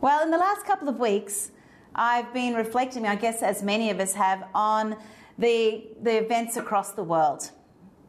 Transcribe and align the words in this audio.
Well, 0.00 0.22
in 0.22 0.30
the 0.30 0.38
last 0.38 0.64
couple 0.64 0.88
of 0.88 0.98
weeks, 0.98 1.50
I've 1.94 2.32
been 2.32 2.54
reflecting, 2.54 3.06
I 3.06 3.16
guess, 3.16 3.42
as 3.42 3.62
many 3.62 3.90
of 3.90 4.00
us 4.00 4.14
have, 4.14 4.48
on 4.54 4.96
the, 5.38 5.84
the 6.00 6.24
events 6.24 6.56
across 6.56 6.92
the 6.92 7.02
world. 7.02 7.50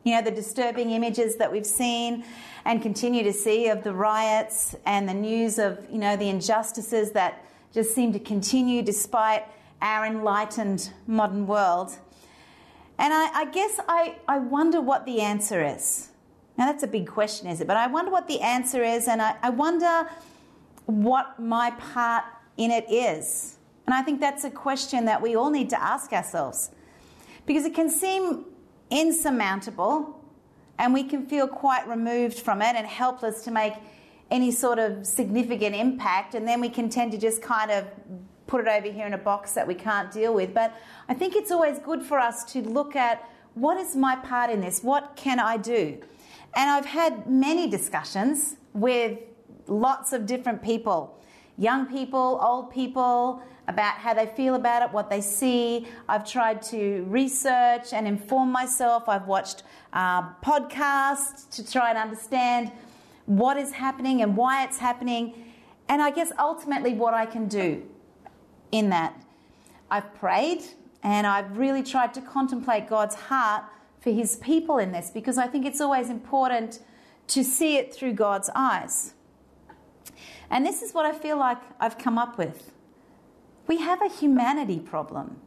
You 0.05 0.15
know, 0.15 0.21
the 0.21 0.31
disturbing 0.31 0.91
images 0.91 1.35
that 1.35 1.51
we've 1.51 1.65
seen 1.65 2.23
and 2.63 2.81
continue 2.81 3.23
to 3.23 3.33
see 3.33 3.67
of 3.67 3.83
the 3.83 3.91
riots 3.91 4.73
and 4.85 5.07
the 5.09 5.13
news 5.13 5.59
of, 5.59 5.85
you 5.91 5.97
know, 5.97 6.15
the 6.15 6.29
injustices 6.29 7.11
that 7.11 7.45
just 7.73 7.93
seem 7.93 8.13
to 8.13 8.19
continue 8.19 8.81
despite 8.81 9.43
our 9.81 10.05
enlightened 10.05 10.93
modern 11.07 11.45
world. 11.45 11.97
And 12.99 13.13
I, 13.13 13.41
I 13.41 13.45
guess 13.51 13.81
I, 13.89 14.15
I 14.29 14.39
wonder 14.39 14.79
what 14.79 15.05
the 15.05 15.19
answer 15.19 15.61
is. 15.61 16.07
Now, 16.57 16.67
that's 16.67 16.83
a 16.83 16.87
big 16.87 17.07
question, 17.07 17.47
is 17.47 17.59
it? 17.59 17.67
But 17.67 17.75
I 17.75 17.87
wonder 17.87 18.11
what 18.11 18.29
the 18.29 18.39
answer 18.39 18.81
is, 18.81 19.09
and 19.09 19.21
I, 19.21 19.35
I 19.43 19.49
wonder 19.49 20.07
what 20.85 21.39
my 21.39 21.71
part 21.71 22.23
in 22.57 22.71
it 22.71 22.85
is. 22.91 23.57
And 23.85 23.93
I 23.93 24.01
think 24.01 24.19
that's 24.19 24.43
a 24.43 24.51
question 24.51 25.05
that 25.05 25.21
we 25.21 25.35
all 25.35 25.49
need 25.49 25.69
to 25.71 25.81
ask 25.81 26.13
ourselves 26.13 26.71
because 27.45 27.65
it 27.65 27.73
can 27.73 27.89
seem 27.89 28.45
insurmountable 28.89 30.19
and 30.77 30.93
we 30.93 31.03
can 31.03 31.25
feel 31.25 31.47
quite 31.47 31.87
removed 31.87 32.39
from 32.39 32.61
it 32.61 32.75
and 32.75 32.87
helpless 32.87 33.43
to 33.43 33.51
make 33.51 33.73
any 34.31 34.49
sort 34.49 34.79
of 34.79 35.05
significant 35.05 35.75
impact, 35.75 36.35
and 36.35 36.47
then 36.47 36.61
we 36.61 36.69
can 36.69 36.89
tend 36.89 37.11
to 37.11 37.17
just 37.17 37.41
kind 37.41 37.69
of 37.69 37.85
put 38.47 38.61
it 38.61 38.67
over 38.67 38.89
here 38.89 39.05
in 39.05 39.13
a 39.13 39.17
box 39.17 39.51
that 39.51 39.67
we 39.67 39.75
can't 39.75 40.11
deal 40.11 40.33
with. 40.33 40.53
But 40.53 40.73
I 41.09 41.13
think 41.13 41.35
it's 41.35 41.51
always 41.51 41.79
good 41.79 42.01
for 42.01 42.17
us 42.17 42.45
to 42.53 42.61
look 42.61 42.95
at 42.95 43.29
what 43.53 43.77
is 43.77 43.95
my 43.95 44.15
part 44.15 44.49
in 44.49 44.61
this? 44.61 44.81
What 44.81 45.15
can 45.15 45.39
I 45.39 45.57
do? 45.57 46.01
And 46.55 46.69
I've 46.69 46.85
had 46.85 47.27
many 47.27 47.69
discussions 47.69 48.55
with 48.73 49.19
lots 49.67 50.13
of 50.13 50.25
different 50.25 50.61
people 50.61 51.17
young 51.57 51.85
people, 51.85 52.39
old 52.41 52.71
people, 52.71 53.41
about 53.67 53.93
how 53.93 54.13
they 54.13 54.25
feel 54.25 54.55
about 54.55 54.81
it, 54.81 54.91
what 54.91 55.09
they 55.09 55.21
see. 55.21 55.87
I've 56.09 56.29
tried 56.29 56.61
to 56.63 57.05
research 57.07 57.93
and 57.93 58.07
inform 58.07 58.51
myself. 58.51 59.07
I've 59.07 59.27
watched 59.27 59.63
uh, 59.93 60.33
podcasts 60.43 61.49
to 61.51 61.71
try 61.71 61.89
and 61.89 61.97
understand 61.97 62.71
what 63.27 63.57
is 63.57 63.71
happening 63.71 64.23
and 64.23 64.35
why 64.35 64.63
it's 64.63 64.79
happening. 64.79 65.53
And 65.87 66.01
I 66.01 66.09
guess 66.09 66.31
ultimately 66.39 66.93
what 66.93 67.13
I 67.13 67.25
can 67.25 67.47
do 67.47 67.83
in 68.71 68.89
that. 68.89 69.13
I've 69.89 70.13
prayed 70.15 70.63
and 71.03 71.27
I've 71.27 71.57
really 71.57 71.83
tried 71.83 72.13
to 72.15 72.21
contemplate 72.21 72.87
God's 72.89 73.15
heart 73.15 73.65
for 73.99 74.09
his 74.11 74.37
people 74.37 74.79
in 74.79 74.91
this 74.91 75.11
because 75.11 75.37
I 75.37 75.47
think 75.47 75.65
it's 75.65 75.81
always 75.81 76.09
important 76.09 76.79
to 77.27 77.43
see 77.43 77.77
it 77.77 77.93
through 77.93 78.13
God's 78.13 78.49
eyes. 78.55 79.13
And 80.49 80.65
this 80.65 80.81
is 80.81 80.93
what 80.93 81.05
I 81.05 81.13
feel 81.13 81.37
like 81.37 81.57
I've 81.79 81.97
come 81.97 82.17
up 82.17 82.37
with. 82.37 82.71
We 83.67 83.77
have 83.77 84.01
a 84.01 84.09
humanity 84.09 84.79
problem. 84.79 85.37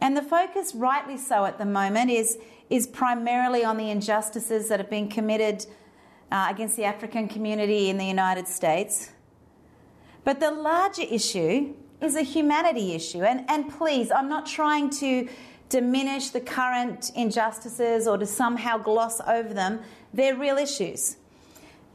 And 0.00 0.16
the 0.16 0.22
focus, 0.22 0.74
rightly 0.74 1.16
so 1.16 1.44
at 1.44 1.58
the 1.58 1.64
moment, 1.64 2.10
is, 2.10 2.38
is 2.70 2.86
primarily 2.86 3.64
on 3.64 3.76
the 3.76 3.90
injustices 3.90 4.68
that 4.68 4.78
have 4.78 4.90
been 4.90 5.08
committed 5.08 5.66
uh, 6.30 6.48
against 6.50 6.76
the 6.76 6.84
African 6.84 7.28
community 7.28 7.88
in 7.88 7.98
the 7.98 8.04
United 8.04 8.46
States. 8.46 9.10
But 10.24 10.40
the 10.40 10.50
larger 10.50 11.02
issue 11.02 11.74
is 12.00 12.14
a 12.14 12.22
humanity 12.22 12.92
issue. 12.92 13.22
And, 13.22 13.48
and 13.48 13.70
please, 13.70 14.10
I'm 14.10 14.28
not 14.28 14.46
trying 14.46 14.90
to 14.90 15.28
diminish 15.68 16.30
the 16.30 16.40
current 16.40 17.10
injustices 17.14 18.06
or 18.06 18.18
to 18.18 18.26
somehow 18.26 18.78
gloss 18.78 19.20
over 19.26 19.52
them. 19.52 19.80
They're 20.12 20.36
real 20.36 20.58
issues. 20.58 21.16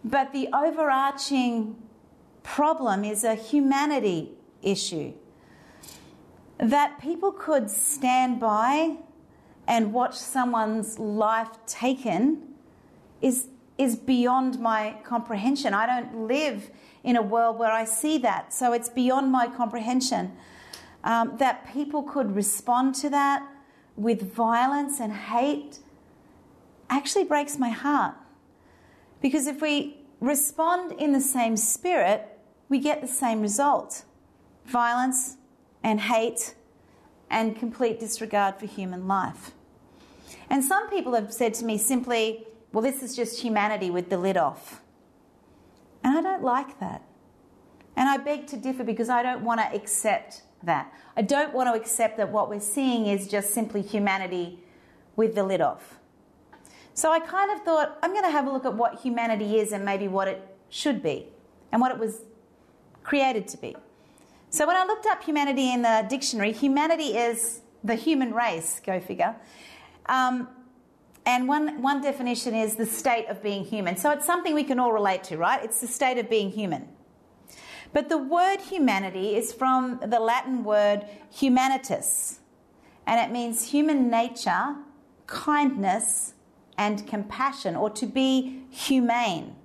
But 0.03 0.33
the 0.33 0.49
overarching 0.53 1.75
problem 2.43 3.03
is 3.03 3.23
a 3.23 3.35
humanity 3.35 4.31
issue. 4.61 5.13
That 6.57 6.99
people 7.01 7.31
could 7.31 7.69
stand 7.69 8.39
by 8.39 8.97
and 9.67 9.93
watch 9.93 10.15
someone's 10.15 10.99
life 10.99 11.49
taken 11.65 12.53
is, 13.21 13.47
is 13.77 13.95
beyond 13.95 14.59
my 14.59 14.97
comprehension. 15.03 15.73
I 15.73 15.85
don't 15.85 16.27
live 16.27 16.69
in 17.03 17.15
a 17.15 17.21
world 17.21 17.57
where 17.57 17.71
I 17.71 17.85
see 17.85 18.17
that, 18.19 18.53
so 18.53 18.73
it's 18.73 18.89
beyond 18.89 19.31
my 19.31 19.47
comprehension. 19.47 20.33
Um, 21.03 21.35
that 21.37 21.71
people 21.73 22.03
could 22.03 22.33
respond 22.35 22.95
to 22.95 23.09
that 23.09 23.45
with 23.97 24.33
violence 24.33 24.99
and 24.99 25.11
hate 25.11 25.79
actually 26.89 27.25
breaks 27.25 27.57
my 27.57 27.69
heart. 27.69 28.15
Because 29.23 29.47
if 29.47 29.61
we 29.61 29.97
respond 30.19 30.91
in 30.99 31.13
the 31.13 31.21
same 31.21 31.55
spirit, 31.55 32.27
we 32.67 32.77
get 32.77 33.01
the 33.01 33.07
same 33.07 33.41
result 33.41 34.03
violence 34.65 35.37
and 35.81 35.99
hate 35.99 36.55
and 37.29 37.55
complete 37.55 37.99
disregard 37.99 38.59
for 38.59 38.65
human 38.65 39.07
life. 39.07 39.51
And 40.49 40.63
some 40.63 40.89
people 40.89 41.15
have 41.15 41.33
said 41.33 41.53
to 41.55 41.65
me 41.65 41.77
simply, 41.77 42.45
well, 42.71 42.81
this 42.81 43.01
is 43.01 43.15
just 43.15 43.41
humanity 43.41 43.89
with 43.89 44.09
the 44.09 44.17
lid 44.17 44.37
off. 44.37 44.81
And 46.03 46.17
I 46.17 46.21
don't 46.21 46.43
like 46.43 46.79
that. 46.79 47.01
And 47.95 48.09
I 48.09 48.17
beg 48.17 48.47
to 48.47 48.57
differ 48.57 48.83
because 48.83 49.09
I 49.09 49.23
don't 49.23 49.43
want 49.43 49.61
to 49.61 49.73
accept 49.73 50.43
that. 50.63 50.91
I 51.15 51.21
don't 51.21 51.53
want 51.53 51.73
to 51.73 51.79
accept 51.79 52.17
that 52.17 52.29
what 52.29 52.49
we're 52.49 52.59
seeing 52.59 53.05
is 53.05 53.27
just 53.27 53.53
simply 53.53 53.81
humanity 53.81 54.59
with 55.15 55.35
the 55.35 55.43
lid 55.43 55.61
off. 55.61 55.99
So 56.93 57.11
I 57.11 57.19
kind 57.19 57.51
of 57.51 57.61
thought, 57.63 57.97
I'm 58.03 58.11
going 58.11 58.23
to 58.23 58.29
have 58.29 58.47
a 58.47 58.51
look 58.51 58.65
at 58.65 58.73
what 58.73 58.99
humanity 59.01 59.59
is 59.59 59.71
and 59.71 59.83
maybe 59.83 60.07
what 60.07 60.27
it 60.27 60.47
should 60.69 61.01
be 61.01 61.27
and 61.71 61.81
what 61.81 61.91
it 61.91 61.97
was 61.97 62.21
created 63.03 63.47
to 63.49 63.57
be. 63.57 63.75
So 64.49 64.67
when 64.67 64.75
I 64.75 64.85
looked 64.85 65.07
up 65.07 65.23
humanity 65.23 65.73
in 65.73 65.81
the 65.81 66.05
dictionary, 66.07 66.51
humanity 66.51 67.17
is 67.17 67.61
the 67.83 67.95
human 67.95 68.33
race, 68.33 68.79
go 68.85 68.99
figure. 68.99 69.35
Um, 70.05 70.47
and 71.25 71.47
one, 71.47 71.81
one 71.81 72.01
definition 72.01 72.53
is 72.53 72.75
the 72.75 72.85
state 72.85 73.27
of 73.27 73.41
being 73.41 73.65
human. 73.65 73.97
So 73.97 74.11
it's 74.11 74.25
something 74.25 74.53
we 74.53 74.63
can 74.63 74.79
all 74.79 74.91
relate 74.91 75.23
to, 75.25 75.37
right? 75.37 75.63
It's 75.63 75.81
the 75.81 75.87
state 75.87 76.17
of 76.17 76.29
being 76.29 76.51
human. 76.51 76.87
But 77.93 78.09
the 78.09 78.17
word 78.17 78.59
humanity 78.59 79.35
is 79.35 79.53
from 79.53 79.99
the 80.05 80.19
Latin 80.19 80.63
word 80.63 81.05
humanitas, 81.33 82.39
and 83.05 83.19
it 83.19 83.31
means 83.31 83.69
human 83.69 84.09
nature, 84.09 84.75
kindness, 85.27 86.32
and 86.77 87.05
compassion 87.07 87.75
or 87.75 87.89
to 87.91 88.05
be 88.05 88.63
humane. 88.69 89.55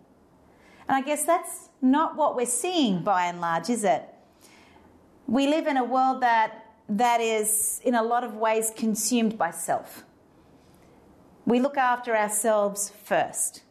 And 0.89 0.97
I 0.97 1.03
guess 1.03 1.25
that's 1.25 1.69
not 1.83 2.17
what 2.17 2.37
we're 2.37 2.47
seeing 2.47 3.03
by 3.03 3.27
and 3.27 3.41
large, 3.41 3.69
is 3.69 3.85
it? 3.85 4.03
We 5.27 5.47
live 5.47 5.67
in 5.67 5.77
a 5.77 5.85
world 5.85 6.23
that, 6.23 6.65
that 6.89 7.21
is, 7.21 7.81
in 7.85 7.95
a 7.95 8.03
lot 8.03 8.25
of 8.25 8.35
ways, 8.37 8.73
consumed 8.75 9.37
by 9.37 9.51
self. 9.51 10.05
We 11.45 11.61
look 11.61 11.77
after 11.77 12.17
ourselves 12.17 12.93
first. 13.05 13.63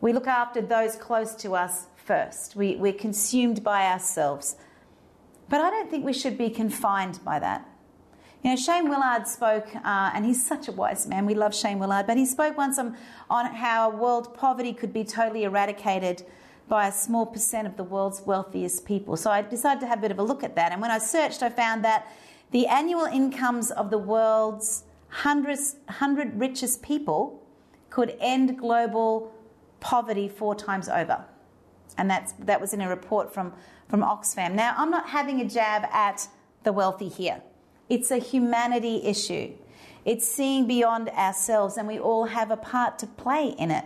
We 0.00 0.12
look 0.12 0.26
after 0.26 0.60
those 0.60 0.96
close 0.96 1.34
to 1.36 1.54
us 1.54 1.86
first. 1.96 2.56
We, 2.56 2.76
we're 2.76 2.92
consumed 2.92 3.62
by 3.62 3.86
ourselves. 3.86 4.56
But 5.48 5.60
I 5.60 5.70
don't 5.70 5.90
think 5.90 6.04
we 6.04 6.12
should 6.12 6.38
be 6.38 6.50
confined 6.50 7.20
by 7.24 7.38
that. 7.38 7.69
You 8.42 8.50
know, 8.50 8.56
Shane 8.56 8.88
Willard 8.88 9.26
spoke, 9.26 9.68
uh, 9.76 10.12
and 10.14 10.24
he's 10.24 10.44
such 10.44 10.66
a 10.66 10.72
wise 10.72 11.06
man. 11.06 11.26
We 11.26 11.34
love 11.34 11.54
Shane 11.54 11.78
Willard, 11.78 12.06
but 12.06 12.16
he 12.16 12.24
spoke 12.24 12.56
once 12.56 12.78
on, 12.78 12.96
on 13.28 13.44
how 13.54 13.90
world 13.90 14.34
poverty 14.34 14.72
could 14.72 14.94
be 14.94 15.04
totally 15.04 15.44
eradicated 15.44 16.24
by 16.66 16.88
a 16.88 16.92
small 16.92 17.26
percent 17.26 17.66
of 17.66 17.76
the 17.76 17.84
world's 17.84 18.22
wealthiest 18.22 18.86
people. 18.86 19.18
So 19.18 19.30
I 19.30 19.42
decided 19.42 19.80
to 19.80 19.86
have 19.86 19.98
a 19.98 20.02
bit 20.02 20.10
of 20.10 20.18
a 20.18 20.22
look 20.22 20.42
at 20.42 20.56
that. 20.56 20.72
And 20.72 20.80
when 20.80 20.90
I 20.90 20.96
searched, 20.96 21.42
I 21.42 21.50
found 21.50 21.84
that 21.84 22.10
the 22.50 22.66
annual 22.66 23.04
incomes 23.04 23.70
of 23.72 23.90
the 23.90 23.98
world's 23.98 24.84
100, 25.08 25.58
100 25.58 26.40
richest 26.40 26.82
people 26.82 27.46
could 27.90 28.16
end 28.20 28.58
global 28.58 29.34
poverty 29.80 30.28
four 30.28 30.54
times 30.54 30.88
over. 30.88 31.22
And 31.98 32.08
that's, 32.08 32.32
that 32.38 32.58
was 32.58 32.72
in 32.72 32.80
a 32.80 32.88
report 32.88 33.34
from, 33.34 33.52
from 33.88 34.00
Oxfam. 34.00 34.54
Now, 34.54 34.74
I'm 34.78 34.90
not 34.90 35.10
having 35.10 35.42
a 35.42 35.44
jab 35.44 35.84
at 35.92 36.26
the 36.62 36.72
wealthy 36.72 37.08
here. 37.08 37.42
It's 37.90 38.10
a 38.10 38.18
humanity 38.18 39.02
issue. 39.04 39.52
It's 40.04 40.26
seeing 40.26 40.66
beyond 40.66 41.10
ourselves, 41.10 41.76
and 41.76 41.86
we 41.86 41.98
all 41.98 42.24
have 42.26 42.50
a 42.50 42.56
part 42.56 42.98
to 43.00 43.06
play 43.06 43.48
in 43.58 43.70
it. 43.70 43.84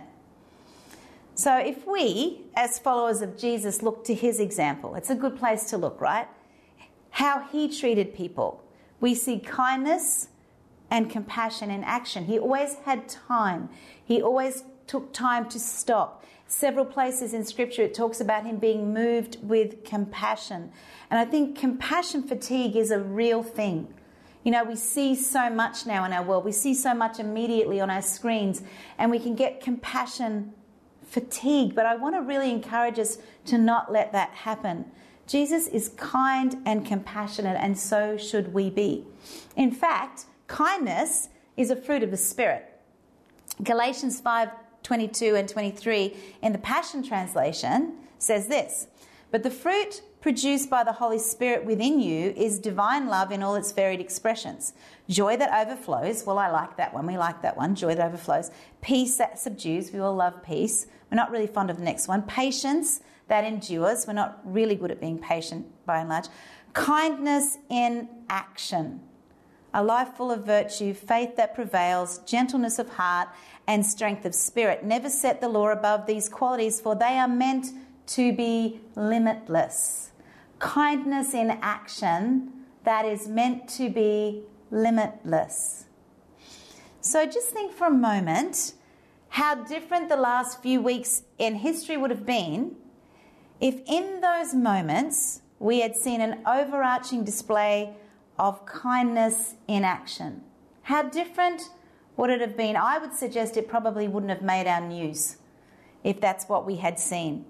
So, 1.33 1.57
if 1.57 1.85
we, 1.85 2.43
as 2.55 2.79
followers 2.79 3.21
of 3.21 3.37
Jesus, 3.37 3.81
look 3.81 4.05
to 4.05 4.13
his 4.13 4.39
example, 4.39 4.95
it's 4.95 5.09
a 5.09 5.15
good 5.15 5.37
place 5.37 5.69
to 5.71 5.77
look, 5.77 5.99
right? 5.99 6.27
How 7.09 7.45
he 7.51 7.67
treated 7.67 8.15
people. 8.15 8.63
We 9.01 9.15
see 9.15 9.39
kindness 9.39 10.29
and 10.89 11.09
compassion 11.09 11.69
in 11.69 11.83
action. 11.83 12.25
He 12.25 12.39
always 12.39 12.75
had 12.85 13.09
time, 13.09 13.69
he 14.05 14.21
always 14.21 14.63
took 14.87 15.11
time 15.13 15.49
to 15.49 15.59
stop. 15.59 16.23
Several 16.57 16.85
places 16.85 17.33
in 17.33 17.43
Scripture 17.43 17.81
it 17.81 17.93
talks 17.93 18.21
about 18.21 18.45
him 18.45 18.55
being 18.55 18.93
moved 18.93 19.37
with 19.43 19.83
compassion. 19.83 20.71
And 21.11 21.19
I 21.19 21.25
think 21.25 21.57
compassion 21.59 22.23
fatigue 22.23 22.77
is 22.77 22.91
a 22.91 22.99
real 22.99 23.43
thing. 23.43 23.93
You 24.45 24.53
know, 24.53 24.63
we 24.63 24.77
see 24.77 25.15
so 25.15 25.49
much 25.49 25.85
now 25.85 26.05
in 26.05 26.13
our 26.13 26.23
world. 26.23 26.45
We 26.45 26.53
see 26.53 26.73
so 26.73 26.93
much 26.93 27.19
immediately 27.19 27.81
on 27.81 27.89
our 27.89 28.01
screens, 28.01 28.63
and 28.97 29.11
we 29.11 29.19
can 29.19 29.35
get 29.35 29.59
compassion 29.59 30.53
fatigue. 31.03 31.75
But 31.75 31.87
I 31.87 31.97
want 31.97 32.15
to 32.15 32.21
really 32.21 32.51
encourage 32.51 32.99
us 32.99 33.17
to 33.47 33.57
not 33.57 33.91
let 33.91 34.13
that 34.13 34.29
happen. 34.29 34.85
Jesus 35.27 35.67
is 35.67 35.89
kind 35.97 36.55
and 36.65 36.85
compassionate, 36.85 37.57
and 37.59 37.77
so 37.77 38.15
should 38.15 38.53
we 38.53 38.69
be. 38.69 39.05
In 39.57 39.71
fact, 39.71 40.23
kindness 40.47 41.27
is 41.57 41.69
a 41.69 41.75
fruit 41.75 42.01
of 42.01 42.11
the 42.11 42.17
Spirit. 42.17 42.71
Galatians 43.61 44.21
5 44.21 44.49
22 44.85 45.35
and 45.35 45.49
23 45.49 46.15
in 46.43 46.53
the 46.53 46.59
Passion 46.59 47.03
Translation 47.03 47.95
says 48.19 48.47
this 48.47 48.87
But 49.31 49.43
the 49.43 49.51
fruit 49.51 50.01
produced 50.21 50.69
by 50.69 50.83
the 50.83 50.93
Holy 50.93 51.19
Spirit 51.19 51.65
within 51.65 51.99
you 51.99 52.31
is 52.37 52.59
divine 52.59 53.07
love 53.07 53.31
in 53.31 53.43
all 53.43 53.55
its 53.55 53.71
varied 53.71 53.99
expressions. 53.99 54.73
Joy 55.09 55.37
that 55.37 55.67
overflows. 55.67 56.23
Well, 56.25 56.39
I 56.39 56.49
like 56.49 56.77
that 56.77 56.93
one. 56.93 57.05
We 57.05 57.17
like 57.17 57.41
that 57.41 57.57
one. 57.57 57.75
Joy 57.75 57.95
that 57.95 58.07
overflows. 58.07 58.51
Peace 58.81 59.17
that 59.17 59.37
subdues. 59.37 59.91
We 59.91 59.99
all 59.99 60.15
love 60.15 60.43
peace. 60.43 60.87
We're 61.11 61.17
not 61.17 61.31
really 61.31 61.47
fond 61.47 61.69
of 61.69 61.77
the 61.77 61.83
next 61.83 62.07
one. 62.07 62.21
Patience 62.23 63.01
that 63.27 63.43
endures. 63.43 64.05
We're 64.07 64.13
not 64.13 64.39
really 64.45 64.75
good 64.75 64.91
at 64.91 65.01
being 65.01 65.19
patient 65.19 65.65
by 65.85 65.99
and 65.99 66.09
large. 66.09 66.25
Kindness 66.73 67.57
in 67.69 68.09
action. 68.29 69.01
A 69.75 69.83
life 69.83 70.15
full 70.15 70.31
of 70.31 70.45
virtue, 70.45 70.93
faith 70.93 71.35
that 71.35 71.53
prevails, 71.53 72.19
gentleness 72.19 72.79
of 72.79 72.87
heart, 72.89 73.27
and 73.67 73.85
strength 73.85 74.25
of 74.25 74.35
spirit. 74.35 74.83
Never 74.83 75.09
set 75.09 75.41
the 75.41 75.49
law 75.49 75.69
above 75.69 76.05
these 76.05 76.29
qualities, 76.29 76.79
for 76.79 76.95
they 76.95 77.17
are 77.17 77.27
meant 77.27 77.67
to 78.07 78.33
be 78.33 78.79
limitless. 78.95 80.11
Kindness 80.59 81.33
in 81.33 81.51
action 81.61 82.51
that 82.83 83.05
is 83.05 83.27
meant 83.27 83.67
to 83.69 83.89
be 83.89 84.43
limitless. 84.71 85.85
So 87.01 87.25
just 87.25 87.49
think 87.49 87.71
for 87.71 87.87
a 87.87 87.91
moment 87.91 88.73
how 89.29 89.55
different 89.55 90.09
the 90.09 90.15
last 90.15 90.61
few 90.61 90.81
weeks 90.81 91.23
in 91.37 91.55
history 91.55 91.97
would 91.97 92.09
have 92.09 92.25
been 92.25 92.75
if 93.59 93.81
in 93.87 94.21
those 94.21 94.53
moments 94.53 95.41
we 95.59 95.81
had 95.81 95.95
seen 95.95 96.21
an 96.21 96.41
overarching 96.45 97.23
display 97.23 97.93
of 98.37 98.65
kindness 98.65 99.55
in 99.67 99.83
action. 99.83 100.41
How 100.83 101.03
different 101.03 101.69
would 102.17 102.29
it 102.29 102.41
have 102.41 102.55
been? 102.55 102.75
I 102.75 102.97
would 102.97 103.13
suggest 103.13 103.57
it 103.57 103.67
probably 103.67 104.07
wouldn't 104.07 104.31
have 104.31 104.41
made 104.41 104.67
our 104.67 104.81
news 104.81 105.37
if 106.03 106.21
that's 106.21 106.45
what 106.45 106.65
we 106.65 106.77
had 106.77 106.99
seen. 106.99 107.45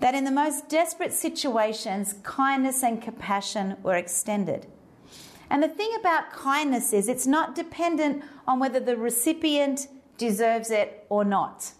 That 0.00 0.14
in 0.14 0.24
the 0.24 0.30
most 0.30 0.68
desperate 0.68 1.12
situations, 1.12 2.14
kindness 2.22 2.82
and 2.82 3.02
compassion 3.02 3.76
were 3.82 3.96
extended. 3.96 4.66
And 5.50 5.62
the 5.62 5.68
thing 5.68 5.90
about 5.98 6.30
kindness 6.30 6.92
is 6.92 7.08
it's 7.08 7.26
not 7.26 7.54
dependent 7.54 8.22
on 8.46 8.58
whether 8.58 8.80
the 8.80 8.96
recipient 8.96 9.88
deserves 10.18 10.70
it 10.70 11.06
or 11.08 11.24
not. 11.24 11.72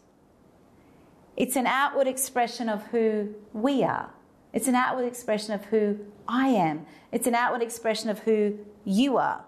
It's 1.37 1.55
an 1.55 1.67
outward 1.67 2.09
expression 2.09 2.69
of 2.69 2.82
who 2.87 3.35
we 3.53 3.85
are. 3.85 4.11
It's 4.53 4.67
an 4.67 4.75
outward 4.75 5.05
expression 5.05 5.53
of 5.55 5.64
who 5.67 5.99
I 6.26 6.49
am. 6.49 6.87
It's 7.12 7.26
an 7.26 7.35
outward 7.35 7.62
expression 7.62 8.11
of 8.11 8.21
who 8.21 8.59
you 8.85 9.19
are. 9.19 9.44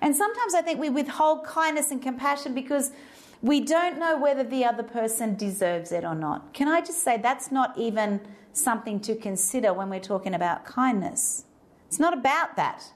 And 0.00 0.14
sometimes 0.14 0.54
I 0.54 0.62
think 0.62 0.80
we 0.80 0.90
withhold 0.90 1.44
kindness 1.44 1.90
and 1.90 2.02
compassion 2.02 2.54
because 2.54 2.92
we 3.42 3.60
don't 3.60 3.98
know 3.98 4.18
whether 4.18 4.42
the 4.42 4.64
other 4.64 4.82
person 4.82 5.36
deserves 5.36 5.92
it 5.92 6.04
or 6.04 6.14
not. 6.14 6.52
Can 6.52 6.68
I 6.68 6.80
just 6.80 7.02
say 7.02 7.16
that's 7.16 7.52
not 7.52 7.76
even 7.76 8.20
something 8.52 9.00
to 9.00 9.14
consider 9.14 9.72
when 9.72 9.90
we're 9.90 10.00
talking 10.00 10.34
about 10.34 10.64
kindness? 10.64 11.44
It's 11.86 11.98
not 11.98 12.16
about 12.16 12.56
that. 12.56 12.92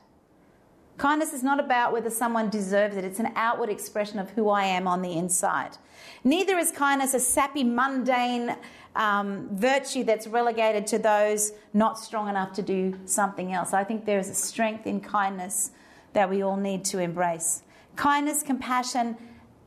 Kindness 0.97 1.33
is 1.33 1.43
not 1.43 1.59
about 1.59 1.93
whether 1.93 2.11
someone 2.11 2.51
deserves 2.51 2.95
it, 2.97 3.05
it's 3.05 3.21
an 3.21 3.33
outward 3.35 3.71
expression 3.71 4.19
of 4.19 4.29
who 4.31 4.51
I 4.51 4.65
am 4.65 4.87
on 4.87 5.01
the 5.01 5.13
inside. 5.13 5.79
Neither 6.25 6.59
is 6.59 6.71
kindness 6.71 7.15
a 7.15 7.21
sappy, 7.21 7.65
mundane 7.65 8.55
um, 8.95 9.49
virtue 9.53 10.05
that's 10.05 10.27
relegated 10.27 10.87
to 10.89 10.99
those 10.99 11.53
not 11.73 11.99
strong 11.99 12.29
enough 12.29 12.53
to 12.55 12.63
do 12.63 12.99
something 13.07 13.53
else. 13.53 13.73
I 13.73 13.83
think 13.83 14.05
there 14.05 14.19
is 14.19 14.29
a 14.29 14.35
strength 14.35 14.87
in 14.87 15.01
kindness 15.01 15.71
that 16.13 16.29
we 16.29 16.43
all 16.43 16.57
need 16.57 16.85
to 16.87 16.99
embrace. 16.99 17.63
Kindness, 17.97 18.43
compassion, 18.43 19.17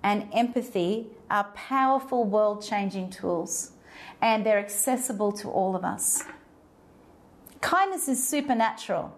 and 0.04 0.28
empathy 0.34 1.08
are 1.30 1.46
powerful 1.56 2.26
world 2.26 2.64
changing 2.64 3.10
tools, 3.10 3.72
and 4.22 4.46
they're 4.46 4.60
accessible 4.60 5.32
to 5.32 5.50
all 5.50 5.76
of 5.76 5.84
us. 5.84 6.24
Kindness 7.62 8.08
is 8.10 8.28
supernatural. 8.28 9.16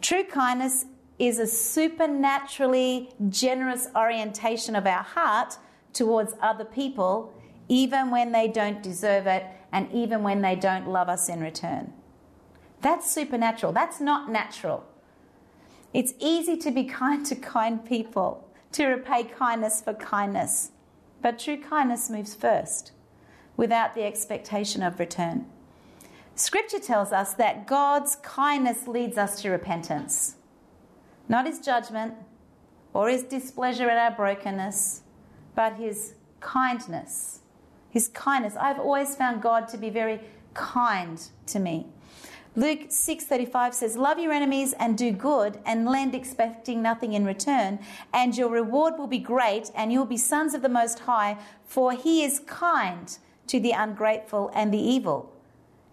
True 0.00 0.24
kindness 0.24 0.86
is 1.18 1.38
a 1.38 1.46
supernaturally 1.46 3.10
generous 3.28 3.88
orientation 3.94 4.74
of 4.74 4.86
our 4.86 5.02
heart 5.02 5.56
towards 5.92 6.34
other 6.40 6.64
people, 6.64 7.32
even 7.68 8.10
when 8.10 8.32
they 8.32 8.48
don't 8.48 8.82
deserve 8.82 9.26
it 9.26 9.44
and 9.72 9.90
even 9.92 10.22
when 10.22 10.42
they 10.42 10.54
don't 10.54 10.88
love 10.88 11.08
us 11.08 11.28
in 11.28 11.40
return. 11.40 11.92
That's 12.80 13.10
supernatural. 13.10 13.72
That's 13.72 14.00
not 14.00 14.30
natural. 14.30 14.84
It's 15.92 16.14
easy 16.18 16.56
to 16.58 16.70
be 16.70 16.84
kind 16.84 17.24
to 17.26 17.34
kind 17.34 17.84
people, 17.84 18.48
to 18.72 18.86
repay 18.86 19.24
kindness 19.24 19.82
for 19.82 19.94
kindness. 19.94 20.70
But 21.20 21.38
true 21.38 21.58
kindness 21.58 22.10
moves 22.10 22.34
first, 22.34 22.92
without 23.56 23.94
the 23.94 24.04
expectation 24.04 24.82
of 24.82 24.98
return. 24.98 25.46
Scripture 26.34 26.78
tells 26.78 27.12
us 27.12 27.34
that 27.34 27.66
God's 27.66 28.16
kindness 28.16 28.88
leads 28.88 29.18
us 29.18 29.40
to 29.42 29.50
repentance, 29.50 30.36
not 31.28 31.46
his 31.46 31.60
judgment 31.60 32.14
or 32.94 33.08
his 33.08 33.22
displeasure 33.22 33.88
at 33.88 33.98
our 33.98 34.16
brokenness, 34.16 35.02
but 35.54 35.74
his 35.76 36.14
kindness. 36.40 37.40
His 37.90 38.08
kindness. 38.08 38.56
I've 38.56 38.80
always 38.80 39.14
found 39.14 39.42
God 39.42 39.68
to 39.68 39.76
be 39.76 39.90
very 39.90 40.20
kind 40.54 41.22
to 41.46 41.58
me. 41.58 41.86
Luke 42.54 42.90
6:35 42.90 43.72
says, 43.72 43.96
"Love 43.96 44.18
your 44.18 44.32
enemies 44.32 44.74
and 44.74 44.98
do 44.98 45.10
good 45.10 45.58
and 45.64 45.88
lend 45.88 46.14
expecting 46.14 46.82
nothing 46.82 47.14
in 47.14 47.24
return, 47.24 47.78
and 48.12 48.36
your 48.36 48.50
reward 48.50 48.98
will 48.98 49.06
be 49.06 49.18
great 49.18 49.70
and 49.74 49.90
you'll 49.90 50.04
be 50.04 50.18
sons 50.18 50.52
of 50.52 50.60
the 50.60 50.68
most 50.68 51.00
high, 51.00 51.38
for 51.64 51.92
he 51.92 52.22
is 52.22 52.40
kind 52.40 53.16
to 53.46 53.58
the 53.58 53.72
ungrateful 53.72 54.50
and 54.54 54.72
the 54.72 54.78
evil." 54.78 55.32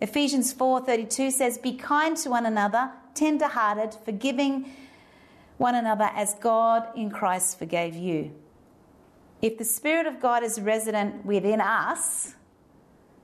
Ephesians 0.02 0.52
4:32 0.52 1.32
says, 1.32 1.58
"Be 1.58 1.74
kind 1.74 2.18
to 2.18 2.30
one 2.30 2.46
another, 2.46 2.92
tender-hearted, 3.14 3.96
forgiving 4.04 4.70
one 5.58 5.76
another 5.76 6.12
as 6.14 6.34
God 6.36 6.90
in 6.94 7.10
Christ 7.10 7.58
forgave 7.58 7.96
you." 7.96 8.32
If 9.42 9.58
the 9.58 9.64
spirit 9.64 10.06
of 10.06 10.20
God 10.20 10.44
is 10.44 10.60
resident 10.60 11.26
within 11.26 11.62
us, 11.62 12.36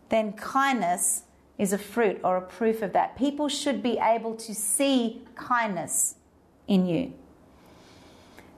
then 0.08 0.32
kindness 0.32 1.25
is 1.58 1.74
a 1.74 1.78
fruit 1.78 2.20
or 2.24 2.38
a 2.38 2.42
proof 2.42 2.82
of 2.82 2.94
that. 2.94 3.18
People 3.18 3.48
should 3.48 3.82
be 3.82 3.98
able 3.98 4.36
to 4.36 4.54
see 4.54 5.22
kindness 5.36 6.16
in 6.68 6.86
you. 6.86 7.14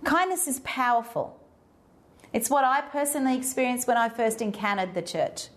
Kindness 0.04 0.48
is 0.48 0.60
powerful. 0.62 1.40
It's 2.34 2.50
what 2.50 2.64
I 2.64 2.82
personally 2.82 3.38
experienced 3.38 3.88
when 3.88 3.98
I 3.98 4.10
first 4.10 4.42
encountered 4.42 4.94
the 4.94 5.02
church. 5.02 5.48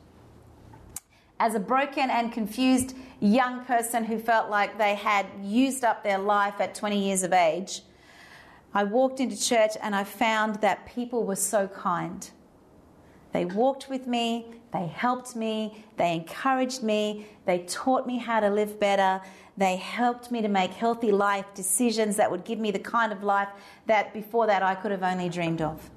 As 1.38 1.54
a 1.54 1.60
broken 1.60 2.10
and 2.10 2.32
confused 2.32 2.94
young 3.20 3.64
person 3.64 4.04
who 4.04 4.18
felt 4.18 4.50
like 4.50 4.76
they 4.76 4.94
had 4.94 5.26
used 5.42 5.84
up 5.84 6.04
their 6.04 6.18
life 6.18 6.60
at 6.60 6.74
20 6.74 7.02
years 7.02 7.22
of 7.22 7.32
age, 7.32 7.82
I 8.72 8.84
walked 8.84 9.20
into 9.20 9.40
church 9.40 9.72
and 9.82 9.96
I 9.96 10.04
found 10.04 10.56
that 10.56 10.86
people 10.86 11.24
were 11.24 11.36
so 11.36 11.66
kind. 11.66 12.28
They 13.32 13.44
walked 13.44 13.88
with 13.88 14.06
me, 14.06 14.46
they 14.72 14.86
helped 14.86 15.36
me, 15.36 15.84
they 15.96 16.14
encouraged 16.14 16.82
me, 16.82 17.26
they 17.44 17.60
taught 17.60 18.06
me 18.06 18.18
how 18.18 18.40
to 18.40 18.50
live 18.50 18.80
better, 18.80 19.20
they 19.56 19.76
helped 19.76 20.30
me 20.30 20.40
to 20.42 20.48
make 20.48 20.72
healthy 20.72 21.12
life 21.12 21.46
decisions 21.54 22.16
that 22.16 22.30
would 22.30 22.44
give 22.44 22.58
me 22.58 22.70
the 22.70 22.78
kind 22.78 23.12
of 23.12 23.22
life 23.22 23.48
that 23.86 24.12
before 24.14 24.46
that 24.46 24.62
I 24.62 24.74
could 24.74 24.90
have 24.90 25.02
only 25.02 25.28
dreamed 25.28 25.60
of. 25.60 25.90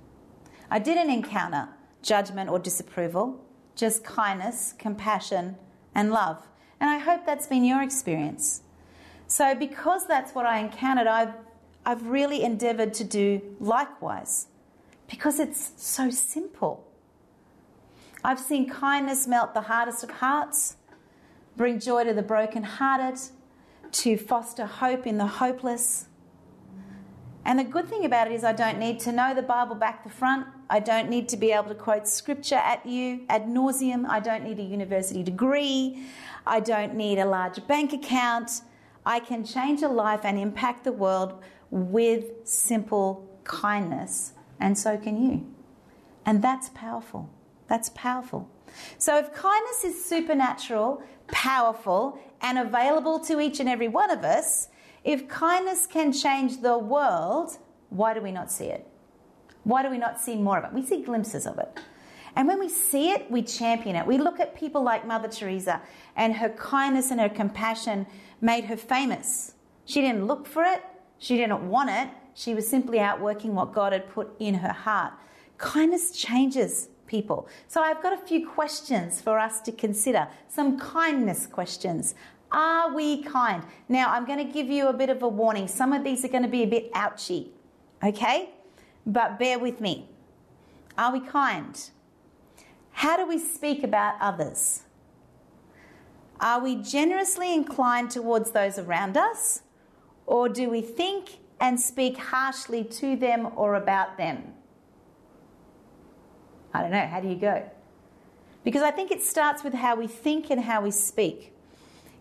I 0.70 0.80
didn't 0.80 1.10
encounter 1.10 1.70
judgment 2.02 2.50
or 2.50 2.60
disapproval, 2.60 3.40
just 3.76 4.04
kindness, 4.04 4.74
compassion, 4.78 5.56
and 5.96 6.12
love. 6.12 6.48
And 6.80 6.90
I 6.90 6.98
hope 6.98 7.26
that's 7.26 7.48
been 7.48 7.64
your 7.64 7.82
experience. 7.82 8.62
So, 9.28 9.56
because 9.56 10.06
that's 10.06 10.36
what 10.36 10.46
I 10.46 10.60
encountered, 10.60 11.08
I've, 11.08 11.34
I've 11.86 12.08
really 12.08 12.44
endeavored 12.44 12.94
to 12.96 13.04
do 13.04 13.42
likewise 13.60 14.48
because 15.08 15.40
it's 15.40 15.72
so 15.78 16.10
simple. 16.10 16.88
I've 18.24 18.40
seen 18.40 18.70
kindness 18.70 19.28
melt 19.28 19.54
the 19.54 19.62
hardest 19.62 20.04
of 20.04 20.10
hearts, 20.12 20.78
bring 21.58 21.80
joy 21.80 22.06
to 22.06 22.14
the 22.14 22.22
brokenhearted, 22.22 23.20
to 23.92 24.18
foster 24.18 24.66
hope 24.66 25.06
in 25.06 25.18
the 25.18 25.28
hopeless. 25.28 26.08
And 27.46 27.60
the 27.60 27.66
good 27.66 27.90
thing 27.90 28.06
about 28.06 28.28
it 28.28 28.34
is, 28.34 28.46
I 28.46 28.54
don't 28.54 28.80
need 28.80 29.02
to 29.02 29.12
know 29.12 29.34
the 29.36 29.42
Bible 29.42 29.76
back 29.76 30.04
to 30.04 30.10
front. 30.10 30.48
I 30.70 30.80
don't 30.80 31.10
need 31.10 31.28
to 31.30 31.38
be 31.38 31.52
able 31.52 31.68
to 31.68 31.76
quote 31.76 32.08
scripture 32.08 32.56
at 32.56 32.86
you 32.86 33.26
ad 33.28 33.46
nauseum. 33.46 34.08
I 34.08 34.22
don't 34.22 34.44
need 34.44 34.60
a 34.60 34.64
university 34.64 35.22
degree. 35.22 36.06
I 36.48 36.62
don't 36.62 36.96
need 36.96 37.20
a 37.20 37.26
large 37.26 37.68
bank 37.68 37.92
account. 37.92 38.62
I 39.06 39.20
can 39.20 39.44
change 39.44 39.82
a 39.82 39.90
life 39.90 40.22
and 40.24 40.40
impact 40.40 40.86
the 40.86 40.94
world 40.94 41.44
with 41.70 42.26
simple 42.46 43.28
kindness, 43.44 44.32
and 44.62 44.78
so 44.78 44.98
can 44.98 45.22
you. 45.22 45.46
And 46.26 46.42
that's 46.42 46.70
powerful. 46.70 47.30
That's 47.68 47.90
powerful. 47.90 48.50
So, 48.98 49.18
if 49.18 49.34
kindness 49.34 49.84
is 49.84 50.04
supernatural, 50.04 51.04
powerful, 51.28 52.20
and 52.42 52.58
available 52.58 53.20
to 53.22 53.40
each 53.40 53.60
and 53.60 53.70
every 53.70 53.88
one 53.88 54.12
of 54.12 54.24
us, 54.24 54.70
if 55.04 55.28
kindness 55.28 55.86
can 55.86 56.12
change 56.12 56.62
the 56.62 56.78
world, 56.78 57.58
why 57.90 58.14
do 58.14 58.22
we 58.22 58.32
not 58.32 58.52
see 58.52 58.66
it? 58.66 58.88
Why 59.64 59.84
do 59.84 59.90
we 59.90 59.98
not 59.98 60.20
see 60.20 60.36
more 60.36 60.58
of 60.58 60.66
it? 60.66 60.74
We 60.74 60.86
see 60.86 61.02
glimpses 61.04 61.46
of 61.46 61.58
it. 61.60 61.80
And 62.36 62.48
when 62.48 62.60
we 62.60 62.68
see 62.68 63.12
it, 63.12 63.30
we 63.30 63.44
champion 63.44 63.96
it. 63.96 64.08
We 64.08 64.18
look 64.18 64.40
at 64.40 64.56
people 64.56 64.82
like 64.82 65.06
Mother 65.06 65.28
Teresa, 65.28 65.82
and 66.16 66.36
her 66.36 66.50
kindness 66.50 67.12
and 67.12 67.20
her 67.20 67.30
compassion 67.30 68.08
made 68.42 68.66
her 68.66 68.78
famous. 68.78 69.54
She 69.86 70.02
didn't 70.02 70.26
look 70.26 70.48
for 70.48 70.64
it, 70.64 70.84
she 71.20 71.38
didn't 71.38 71.70
want 71.70 71.90
it, 71.90 72.10
she 72.34 72.56
was 72.56 72.68
simply 72.68 73.00
outworking 73.00 73.54
what 73.54 73.74
God 73.74 73.94
had 73.94 74.10
put 74.10 74.32
in 74.40 74.56
her 74.56 74.74
heart. 74.74 75.14
Kindness 75.58 76.12
changes 76.12 76.90
people. 77.08 77.48
So 77.68 77.82
I've 77.82 78.02
got 78.02 78.14
a 78.14 78.18
few 78.18 78.48
questions 78.48 79.22
for 79.22 79.40
us 79.40 79.62
to 79.62 79.72
consider, 79.72 80.28
some 80.48 80.80
kindness 80.80 81.46
questions. 81.46 82.16
Are 82.52 82.94
we 82.94 83.24
kind? 83.24 83.64
Now, 83.90 84.12
I'm 84.12 84.26
going 84.26 84.46
to 84.46 84.54
give 84.54 84.68
you 84.68 84.88
a 84.88 84.94
bit 84.94 85.10
of 85.10 85.24
a 85.24 85.28
warning. 85.28 85.68
Some 85.68 85.92
of 85.92 86.04
these 86.04 86.24
are 86.24 86.28
going 86.28 86.44
to 86.44 86.50
be 86.50 86.64
a 86.64 86.68
bit 86.68 86.92
ouchy, 86.94 87.52
okay? 88.04 88.52
But 89.06 89.40
bear 89.40 89.58
with 89.60 89.82
me. 89.82 90.08
Are 90.98 91.12
we 91.12 91.20
kind? 91.20 91.90
How 92.92 93.18
do 93.18 93.28
we 93.28 93.40
speak 93.40 93.84
about 93.84 94.16
others? 94.22 94.84
Are 96.40 96.62
we 96.62 96.76
generously 96.76 97.54
inclined 97.54 98.12
towards 98.12 98.52
those 98.52 98.78
around 98.78 99.18
us? 99.18 99.62
Or 100.26 100.48
do 100.48 100.70
we 100.70 100.82
think 100.82 101.40
and 101.60 101.80
speak 101.80 102.18
harshly 102.18 102.84
to 102.84 103.16
them 103.16 103.50
or 103.56 103.76
about 103.76 104.18
them? 104.18 104.54
I 106.74 106.82
don't 106.82 106.92
know. 106.92 107.06
How 107.06 107.20
do 107.20 107.28
you 107.28 107.36
go? 107.36 107.70
Because 108.64 108.82
I 108.82 108.92
think 108.92 109.12
it 109.12 109.22
starts 109.22 109.64
with 109.64 109.74
how 109.74 109.96
we 109.96 110.08
think 110.08 110.50
and 110.50 110.62
how 110.62 110.82
we 110.82 110.92
speak. 110.92 111.54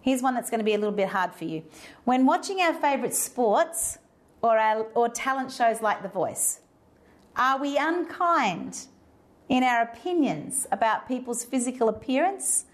Here's 0.00 0.20
one 0.20 0.34
that's 0.34 0.50
going 0.50 0.58
to 0.58 0.64
be 0.64 0.74
a 0.74 0.78
little 0.78 0.94
bit 0.94 1.08
hard 1.08 1.32
for 1.32 1.44
you. 1.44 1.62
When 2.04 2.26
watching 2.26 2.60
our 2.60 2.74
favourite 2.74 3.14
sports 3.14 3.98
or, 4.42 4.58
our, 4.58 4.82
or 4.94 5.08
talent 5.08 5.52
shows 5.52 5.80
like 5.80 6.02
The 6.02 6.08
Voice, 6.08 6.60
are 7.36 7.60
we 7.60 7.78
unkind 7.78 8.86
in 9.48 9.62
our 9.62 9.82
opinions 9.82 10.66
about 10.72 11.06
people's 11.06 11.44
physical 11.44 11.88
appearance, 11.88 12.64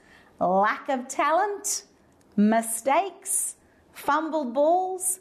lack 0.40 0.88
of 0.88 1.06
talent, 1.06 1.84
mistakes, 2.36 3.56
fumbled 3.92 4.54
balls, 4.54 5.20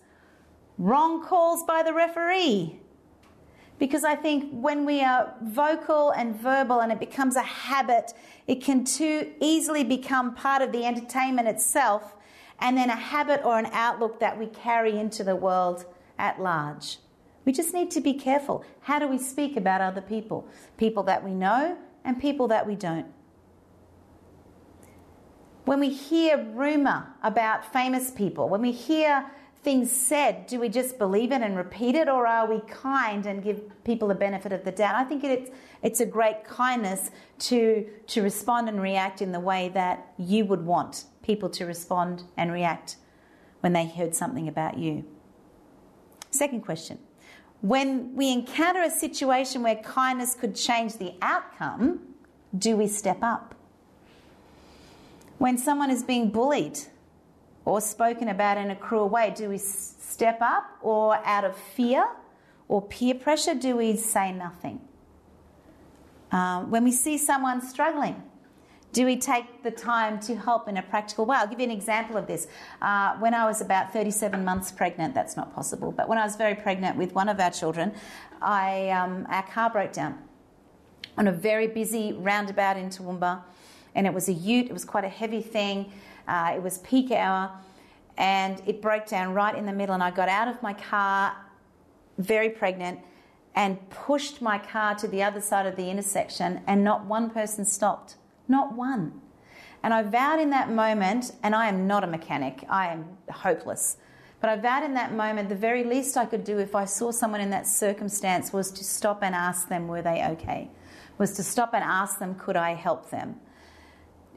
wrong 0.78 1.24
calls 1.26 1.64
by 1.64 1.84
the 1.84 1.94
referee? 1.94 2.80
Because 3.80 4.04
I 4.04 4.16
think 4.16 4.50
when 4.52 4.86
we 4.86 5.02
are 5.02 5.34
vocal 5.44 6.12
and 6.12 6.36
verbal 6.36 6.80
and 6.80 6.92
it 6.92 7.00
becomes 7.00 7.36
a 7.36 7.44
habit, 7.44 8.14
it 8.48 8.64
can 8.64 8.84
too 8.84 9.32
easily 9.40 9.84
become 9.84 10.34
part 10.34 10.62
of 10.62 10.72
the 10.72 10.86
entertainment 10.86 11.48
itself 11.48 12.16
and 12.60 12.76
then 12.76 12.90
a 12.90 12.96
habit 12.96 13.42
or 13.44 13.60
an 13.60 13.68
outlook 13.72 14.20
that 14.20 14.38
we 14.38 14.48
carry 14.48 14.98
into 14.98 15.24
the 15.24 15.36
world 15.36 15.86
at 16.18 16.42
large. 16.42 16.98
We 17.46 17.54
just 17.54 17.74
need 17.74 17.92
to 17.92 18.02
be 18.02 18.14
careful. 18.14 18.66
How 18.82 19.00
do 19.00 19.08
we 19.08 19.20
speak 19.20 19.56
about 19.56 19.80
other 19.80 20.02
people? 20.02 20.48
People 20.78 21.04
that 21.04 21.24
we 21.24 21.34
know 21.34 21.78
and 22.04 22.20
people 22.20 22.48
that 22.48 22.66
we 22.66 22.76
don't. 22.76 23.06
When 25.66 25.80
we 25.80 25.90
hear 25.90 26.44
rumour 26.54 27.08
about 27.22 27.72
famous 27.72 28.10
people, 28.10 28.50
when 28.50 28.62
we 28.62 28.72
hear 28.72 29.30
things 29.64 29.92
said, 29.92 30.48
do 30.48 30.60
we 30.60 30.70
just 30.70 30.98
believe 30.98 31.32
it 31.32 31.42
and 31.42 31.58
repeat 31.58 31.96
it, 31.96 32.08
or 32.08 32.26
are 32.26 32.48
we 32.48 32.62
kind 32.68 33.26
and 33.26 33.44
give 33.44 33.62
people 33.84 34.08
the 34.08 34.16
benefit 34.16 34.52
of 34.52 34.64
the 34.64 34.72
doubt? 34.72 34.96
I 34.96 35.04
think 35.04 35.24
it's, 35.24 35.52
it's 35.84 36.00
a 36.00 36.06
great 36.06 36.44
kindness 36.46 37.12
to, 37.40 37.88
to 38.08 38.22
respond 38.22 38.70
and 38.70 38.82
react 38.82 39.22
in 39.22 39.32
the 39.32 39.40
way 39.40 39.70
that 39.70 40.14
you 40.18 40.46
would 40.46 40.66
want 40.66 41.06
people 41.22 41.50
to 41.50 41.66
respond 41.66 42.24
and 42.38 42.52
react 42.52 42.98
when 43.62 43.74
they 43.74 43.86
heard 43.86 44.16
something 44.16 44.48
about 44.48 44.78
you. 44.78 45.04
Second 46.30 46.62
question 46.62 47.00
When 47.62 48.16
we 48.16 48.32
encounter 48.32 48.82
a 48.82 48.92
situation 48.92 49.64
where 49.64 49.76
kindness 49.76 50.36
could 50.36 50.56
change 50.56 50.98
the 50.98 51.16
outcome, 51.22 52.00
do 52.58 52.78
we 52.78 52.88
step 52.88 53.20
up? 53.22 53.56
When 55.38 55.58
someone 55.58 55.92
is 55.92 56.04
being 56.04 56.32
bullied, 56.32 56.80
or 57.68 57.82
spoken 57.82 58.30
about 58.30 58.58
in 58.58 58.72
a 58.72 58.76
cruel 58.76 59.10
way? 59.10 59.34
Do 59.36 59.50
we 59.50 59.58
step 59.58 60.38
up 60.42 60.64
or 60.82 61.18
out 61.26 61.44
of 61.44 61.54
fear 61.58 62.08
or 62.70 62.82
peer 62.82 63.14
pressure, 63.14 63.56
do 63.56 63.76
we 63.76 63.98
say 63.98 64.32
nothing? 64.32 64.80
Um, 66.32 66.72
when 66.72 66.86
we 66.86 66.94
see 66.94 67.18
someone 67.18 67.62
struggling, 67.62 68.24
do 68.94 69.06
we 69.06 69.18
take 69.18 69.64
the 69.64 69.72
time 69.72 70.18
to 70.22 70.38
help 70.38 70.70
in 70.70 70.78
a 70.78 70.82
practical 70.82 71.26
way? 71.26 71.36
I'll 71.36 71.48
give 71.48 71.60
you 71.60 71.66
an 71.66 71.72
example 71.72 72.16
of 72.16 72.26
this. 72.26 72.48
Uh, 72.82 73.18
when 73.18 73.34
I 73.34 73.46
was 73.46 73.60
about 73.60 73.92
37 73.92 74.46
months 74.46 74.72
pregnant, 74.72 75.14
that's 75.14 75.36
not 75.36 75.54
possible, 75.54 75.92
but 75.92 76.08
when 76.08 76.18
I 76.18 76.24
was 76.24 76.38
very 76.38 76.56
pregnant 76.56 76.96
with 76.96 77.14
one 77.14 77.28
of 77.28 77.38
our 77.42 77.52
children, 77.52 77.94
I, 78.42 78.92
um, 78.92 79.28
our 79.30 79.44
car 79.44 79.70
broke 79.70 79.92
down 79.92 80.18
on 81.18 81.28
a 81.28 81.34
very 81.34 81.68
busy 81.68 82.14
roundabout 82.14 82.78
in 82.78 82.90
Toowoomba, 82.90 83.42
and 83.94 84.08
it 84.08 84.14
was 84.14 84.30
a 84.30 84.34
ute, 84.34 84.68
it 84.68 84.74
was 84.74 84.86
quite 84.86 85.04
a 85.04 85.10
heavy 85.10 85.42
thing. 85.42 85.92
Uh, 86.28 86.54
it 86.56 86.62
was 86.62 86.80
peak 86.80 87.12
hour 87.12 87.52
and 88.18 88.62
it 88.66 88.82
broke 88.82 89.06
down 89.06 89.34
right 89.34 89.56
in 89.56 89.66
the 89.66 89.74
middle. 89.74 89.94
And 89.94 90.04
I 90.04 90.12
got 90.12 90.30
out 90.30 90.48
of 90.48 90.62
my 90.62 90.74
car, 90.74 91.36
very 92.18 92.50
pregnant, 92.50 93.00
and 93.56 93.90
pushed 93.90 94.42
my 94.42 94.58
car 94.58 94.96
to 94.96 95.08
the 95.08 95.24
other 95.24 95.42
side 95.42 95.66
of 95.66 95.76
the 95.76 95.90
intersection, 95.90 96.62
and 96.68 96.84
not 96.84 97.06
one 97.06 97.30
person 97.30 97.66
stopped. 97.66 98.16
Not 98.48 98.74
one. 98.74 99.22
And 99.84 99.94
I 99.94 100.04
vowed 100.04 100.40
in 100.40 100.52
that 100.52 100.72
moment, 100.72 101.32
and 101.44 101.56
I 101.56 101.68
am 101.68 101.88
not 101.88 102.04
a 102.04 102.08
mechanic, 102.08 102.64
I 102.70 102.88
am 102.88 103.18
hopeless. 103.32 103.98
But 104.40 104.52
I 104.52 104.56
vowed 104.58 104.84
in 104.84 104.94
that 104.94 105.14
moment 105.14 105.50
the 105.50 105.56
very 105.56 105.84
least 105.84 106.18
I 106.18 106.26
could 106.26 106.44
do 106.44 106.60
if 106.60 106.76
I 106.76 106.86
saw 106.86 107.10
someone 107.10 107.42
in 107.42 107.50
that 107.50 107.66
circumstance 107.66 108.54
was 108.54 108.70
to 108.72 108.84
stop 108.84 109.24
and 109.24 109.34
ask 109.34 109.70
them, 109.70 109.88
were 109.88 110.04
they 110.04 110.24
okay? 110.32 110.70
Was 111.18 111.34
to 111.34 111.44
stop 111.44 111.74
and 111.74 111.84
ask 111.84 112.20
them, 112.20 112.36
could 112.36 112.56
I 112.56 112.76
help 112.76 113.10
them? 113.10 113.40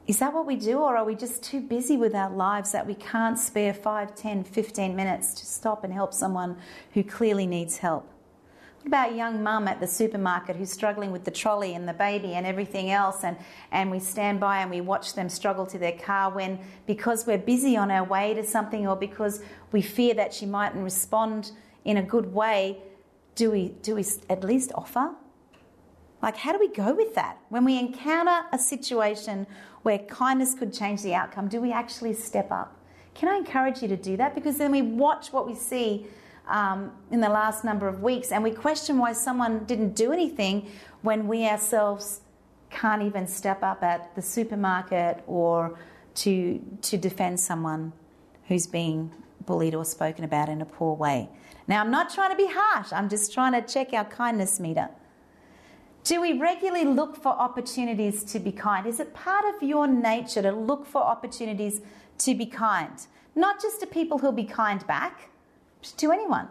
Is 0.07 0.17
that 0.17 0.33
what 0.33 0.47
we 0.47 0.55
do, 0.55 0.79
or 0.79 0.97
are 0.97 1.05
we 1.05 1.15
just 1.15 1.43
too 1.43 1.61
busy 1.61 1.95
with 1.95 2.15
our 2.15 2.31
lives 2.31 2.71
that 2.71 2.87
we 2.87 2.95
can't 2.95 3.37
spare 3.37 3.73
5, 3.73 4.15
10, 4.15 4.43
15 4.43 4.95
minutes 4.95 5.33
to 5.35 5.45
stop 5.45 5.83
and 5.83 5.93
help 5.93 6.13
someone 6.13 6.57
who 6.93 7.03
clearly 7.03 7.45
needs 7.45 7.77
help? 7.77 8.07
What 8.79 8.87
about 8.87 9.11
a 9.11 9.15
young 9.15 9.43
mum 9.43 9.67
at 9.67 9.79
the 9.79 9.85
supermarket 9.85 10.55
who's 10.55 10.71
struggling 10.71 11.11
with 11.11 11.23
the 11.23 11.29
trolley 11.29 11.75
and 11.75 11.87
the 11.87 11.93
baby 11.93 12.33
and 12.33 12.47
everything 12.47 12.89
else, 12.89 13.23
and, 13.23 13.37
and 13.71 13.91
we 13.91 13.99
stand 13.99 14.39
by 14.39 14.61
and 14.61 14.71
we 14.71 14.81
watch 14.81 15.13
them 15.13 15.29
struggle 15.29 15.67
to 15.67 15.77
their 15.77 15.91
car 15.91 16.31
when, 16.31 16.57
because 16.87 17.27
we're 17.27 17.37
busy 17.37 17.77
on 17.77 17.91
our 17.91 18.03
way 18.03 18.33
to 18.33 18.43
something 18.43 18.87
or 18.87 18.95
because 18.95 19.43
we 19.71 19.83
fear 19.83 20.15
that 20.15 20.33
she 20.33 20.47
mightn't 20.47 20.83
respond 20.83 21.51
in 21.85 21.97
a 21.97 22.03
good 22.03 22.33
way, 22.33 22.79
do 23.35 23.51
we, 23.51 23.69
do 23.83 23.95
we 23.95 24.05
at 24.31 24.43
least 24.43 24.71
offer? 24.73 25.11
Like, 26.21 26.37
how 26.37 26.51
do 26.51 26.59
we 26.59 26.67
go 26.67 26.93
with 26.93 27.15
that? 27.15 27.37
When 27.49 27.65
we 27.65 27.79
encounter 27.79 28.45
a 28.51 28.59
situation 28.59 29.47
where 29.81 29.97
kindness 29.97 30.53
could 30.53 30.73
change 30.73 31.01
the 31.01 31.15
outcome, 31.15 31.47
do 31.47 31.59
we 31.59 31.71
actually 31.71 32.13
step 32.13 32.51
up? 32.51 32.77
Can 33.15 33.27
I 33.27 33.37
encourage 33.37 33.81
you 33.81 33.87
to 33.87 33.97
do 33.97 34.17
that? 34.17 34.35
Because 34.35 34.57
then 34.57 34.71
we 34.71 34.81
watch 34.81 35.33
what 35.33 35.47
we 35.47 35.55
see 35.55 36.05
um, 36.47 36.91
in 37.11 37.21
the 37.21 37.29
last 37.29 37.63
number 37.63 37.87
of 37.87 38.01
weeks 38.01 38.31
and 38.31 38.43
we 38.43 38.51
question 38.51 38.97
why 38.97 39.13
someone 39.13 39.63
didn't 39.65 39.95
do 39.95 40.11
anything 40.11 40.69
when 41.01 41.27
we 41.27 41.47
ourselves 41.47 42.21
can't 42.69 43.01
even 43.01 43.27
step 43.27 43.63
up 43.63 43.83
at 43.83 44.15
the 44.15 44.21
supermarket 44.21 45.23
or 45.27 45.77
to, 46.15 46.61
to 46.81 46.97
defend 46.97 47.39
someone 47.39 47.93
who's 48.47 48.67
being 48.67 49.11
bullied 49.45 49.75
or 49.75 49.85
spoken 49.85 50.23
about 50.23 50.49
in 50.49 50.61
a 50.61 50.65
poor 50.65 50.95
way. 50.95 51.29
Now, 51.67 51.81
I'm 51.81 51.91
not 51.91 52.13
trying 52.13 52.31
to 52.31 52.37
be 52.37 52.49
harsh, 52.51 52.91
I'm 52.91 53.09
just 53.09 53.33
trying 53.33 53.53
to 53.53 53.61
check 53.61 53.93
our 53.93 54.05
kindness 54.05 54.59
meter. 54.59 54.89
Do 56.03 56.19
we 56.19 56.33
regularly 56.33 56.85
look 56.85 57.15
for 57.15 57.29
opportunities 57.29 58.23
to 58.25 58.39
be 58.39 58.51
kind? 58.51 58.87
Is 58.87 58.99
it 58.99 59.13
part 59.13 59.45
of 59.45 59.61
your 59.61 59.87
nature 59.87 60.41
to 60.41 60.51
look 60.51 60.85
for 60.85 61.01
opportunities 61.01 61.81
to 62.19 62.33
be 62.33 62.45
kind? 62.45 62.93
Not 63.35 63.61
just 63.61 63.79
to 63.81 63.87
people 63.87 64.17
who'll 64.17 64.31
be 64.31 64.43
kind 64.43 64.85
back, 64.87 65.29
to 65.97 66.11
anyone. 66.11 66.47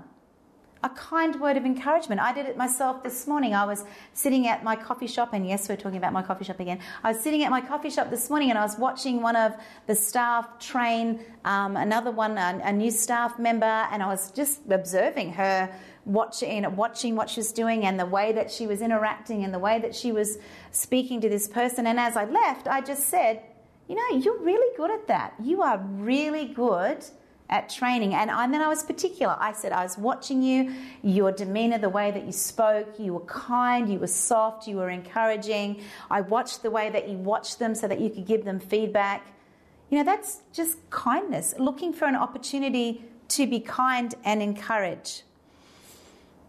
A 0.83 0.89
kind 0.89 1.39
word 1.39 1.59
of 1.59 1.67
encouragement. 1.67 2.23
I 2.23 2.33
did 2.33 2.47
it 2.47 2.57
myself 2.57 3.03
this 3.03 3.27
morning. 3.27 3.55
I 3.55 3.67
was 3.67 3.85
sitting 4.15 4.47
at 4.47 4.65
my 4.65 4.77
coffee 4.77 5.07
shop, 5.07 5.35
and 5.35 5.47
yes, 5.47 5.69
we're 5.69 5.77
talking 5.77 5.99
about 5.99 6.15
my 6.15 6.23
coffee 6.23 6.45
shop 6.45 6.59
again. 6.59 6.79
I 7.05 7.13
was 7.13 7.21
sitting 7.21 7.45
at 7.45 7.51
my 7.51 7.61
coffee 7.61 7.91
shop 7.91 8.09
this 8.09 8.31
morning 8.31 8.49
and 8.49 8.59
I 8.59 8.63
was 8.63 8.79
watching 8.79 9.21
one 9.21 9.37
of 9.37 9.53
the 9.87 9.95
staff 9.95 10.59
train 10.59 11.21
um, 11.45 11.77
another 11.77 12.11
one, 12.11 12.39
a, 12.39 12.61
a 12.65 12.73
new 12.73 12.91
staff 12.91 13.39
member, 13.39 13.67
and 13.67 14.03
I 14.03 14.07
was 14.07 14.31
just 14.31 14.61
observing 14.71 15.35
her 15.35 15.71
watching, 16.07 16.75
watching 16.77 17.15
what 17.15 17.29
she 17.29 17.41
was 17.41 17.53
doing 17.53 17.85
and 17.85 18.01
the 18.01 18.07
way 18.07 18.33
that 18.33 18.51
she 18.51 18.67
was 18.67 18.81
interacting 18.81 19.45
and 19.45 19.53
the 19.53 19.59
way 19.59 19.79
that 19.81 19.95
she 19.95 20.13
was 20.13 20.39
speaking 20.71 21.21
to 21.21 21.29
this 21.29 21.47
person. 21.47 21.87
And 21.87 22.01
as 22.01 22.17
I 22.17 22.25
left, 22.25 22.69
I 22.69 22.81
just 22.81 23.09
said, 23.09 23.43
You 23.87 23.97
know, 23.97 24.17
you're 24.17 24.41
really 24.41 24.77
good 24.79 24.91
at 24.91 25.07
that. 25.09 25.35
You 25.43 25.61
are 25.61 25.79
really 25.79 26.47
good 26.47 27.05
at 27.51 27.69
training. 27.69 28.15
And, 28.15 28.31
I, 28.31 28.45
and 28.45 28.55
then 28.55 28.63
I 28.63 28.69
was 28.69 28.83
particular. 28.83 29.37
I 29.39 29.53
said, 29.53 29.73
I 29.73 29.83
was 29.83 29.99
watching 29.99 30.43
you, 30.43 30.73
your 31.03 31.33
demeanor, 31.33 31.79
the 31.79 31.89
way 31.89 32.11
that 32.13 32.25
you 32.25 32.33
spoke, 32.33 32.99
you 32.99 33.13
were 33.13 33.21
kind, 33.27 33.93
you 33.93 33.99
were 33.99 34.07
soft, 34.07 34.67
you 34.67 34.77
were 34.77 34.89
encouraging. 34.89 35.83
I 36.11 36.23
watched 36.23 36.63
the 36.63 36.71
way 36.71 36.91
that 36.91 37.09
you 37.09 37.19
watched 37.19 37.59
them 37.59 37.75
so 37.75 37.89
that 37.89 38.01
you 38.01 38.09
could 38.09 38.27
give 38.27 38.45
them 38.45 38.61
feedback. 38.61 39.27
You 39.91 39.99
know, 39.99 40.05
that's 40.05 40.39
just 40.53 40.79
kindness, 40.91 41.55
looking 41.59 41.93
for 41.93 42.07
an 42.07 42.15
opportunity 42.15 43.05
to 43.29 43.47
be 43.47 43.61
kind 43.61 44.15
and 44.25 44.41
encourage. 44.41 45.25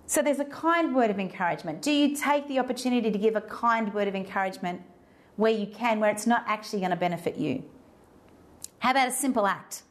So 0.05 0.22
there's 0.22 0.39
a 0.39 0.46
kind 0.46 0.93
word 0.96 1.10
of 1.10 1.20
encouragement. 1.20 1.81
Do 1.81 1.91
you 1.91 2.15
take 2.15 2.48
the 2.48 2.60
opportunity 2.60 3.12
to 3.12 3.17
give 3.17 3.36
a 3.36 3.41
kind 3.41 3.91
word 3.93 4.08
of 4.08 4.15
encouragement 4.15 4.81
where 5.38 5.51
you 5.51 5.65
can, 5.65 6.00
where 6.00 6.12
it's 6.12 6.27
not 6.27 6.43
actually 6.48 6.79
going 6.79 6.91
to 6.91 6.98
benefit 6.98 7.38
you? 7.38 7.63
How 8.79 8.91
about 8.91 9.08
a 9.08 9.12
simple 9.12 9.48
act? 9.48 9.84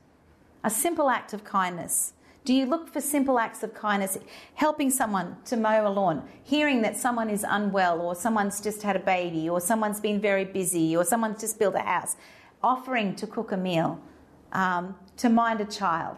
A 0.63 0.71
simple 0.71 1.09
act 1.09 1.33
of 1.33 1.43
kindness. 1.45 2.13
Do 2.45 2.55
you 2.55 2.67
look 2.67 2.89
for 2.89 3.01
simple 3.01 3.39
acts 3.39 3.63
of 3.63 3.75
kindness? 3.75 4.19
Helping 4.55 4.91
someone 4.91 5.37
to 5.47 5.57
mow 5.57 5.87
a 5.87 5.91
lawn, 5.91 6.29
hearing 6.43 6.83
that 6.83 6.97
someone 6.97 7.31
is 7.31 7.45
unwell, 7.49 8.01
or 8.01 8.15
someone's 8.15 8.61
just 8.61 8.83
had 8.83 8.97
a 8.97 9.01
baby, 9.01 9.49
or 9.49 9.61
someone's 9.61 10.01
been 10.01 10.21
very 10.21 10.45
busy, 10.45 10.97
or 10.97 11.05
someone's 11.05 11.41
just 11.41 11.59
built 11.59 11.75
a 11.75 11.81
house, 11.81 12.17
offering 12.63 13.15
to 13.17 13.27
cook 13.27 13.53
a 13.53 13.57
meal, 13.57 14.01
um, 14.53 14.95
to 15.17 15.29
mind 15.29 15.61
a 15.61 15.65
child, 15.67 16.17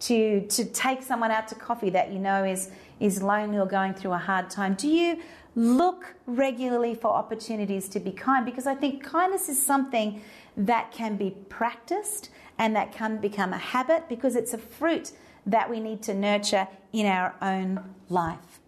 to, 0.00 0.46
to 0.48 0.64
take 0.66 1.02
someone 1.02 1.30
out 1.30 1.48
to 1.48 1.54
coffee 1.54 1.90
that 1.90 2.12
you 2.12 2.18
know 2.18 2.44
is, 2.44 2.70
is 3.00 3.22
lonely 3.22 3.58
or 3.58 3.66
going 3.66 3.94
through 3.94 4.12
a 4.12 4.18
hard 4.18 4.50
time? 4.50 4.74
Do 4.74 4.88
you 4.88 5.18
look 5.56 6.14
regularly 6.26 6.94
for 6.94 7.08
opportunities 7.08 7.88
to 7.90 8.00
be 8.00 8.12
kind? 8.12 8.44
Because 8.44 8.66
I 8.66 8.74
think 8.74 9.02
kindness 9.02 9.48
is 9.48 9.64
something 9.64 10.22
that 10.56 10.92
can 10.92 11.16
be 11.16 11.36
practiced 11.48 12.30
and 12.58 12.74
that 12.76 12.92
can 12.92 13.18
become 13.18 13.52
a 13.52 13.58
habit 13.58 14.08
because 14.08 14.36
it's 14.36 14.54
a 14.54 14.58
fruit 14.58 15.12
that 15.46 15.68
we 15.68 15.80
need 15.80 16.02
to 16.02 16.14
nurture 16.14 16.68
in 16.92 17.06
our 17.06 17.34
own 17.42 17.94
life. 18.08 18.60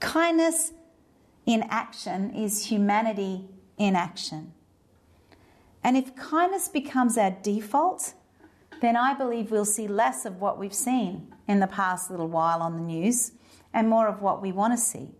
Kindness 0.00 0.72
in 1.46 1.64
action 1.68 2.34
is 2.34 2.66
humanity 2.66 3.46
in 3.78 3.96
action. 3.96 4.52
And 5.82 5.96
if 5.96 6.14
kindness 6.16 6.68
becomes 6.68 7.18
our 7.18 7.30
default, 7.30 8.14
then 8.80 8.96
I 8.96 9.14
believe 9.14 9.50
we'll 9.50 9.64
see 9.64 9.86
less 9.86 10.24
of 10.24 10.40
what 10.40 10.58
we've 10.58 10.74
seen 10.74 11.34
in 11.46 11.60
the 11.60 11.66
past 11.66 12.10
little 12.10 12.28
while 12.28 12.60
on 12.62 12.76
the 12.76 12.82
news 12.82 13.32
and 13.72 13.88
more 13.88 14.08
of 14.08 14.22
what 14.22 14.40
we 14.40 14.52
want 14.52 14.72
to 14.72 14.78
see 14.78 15.10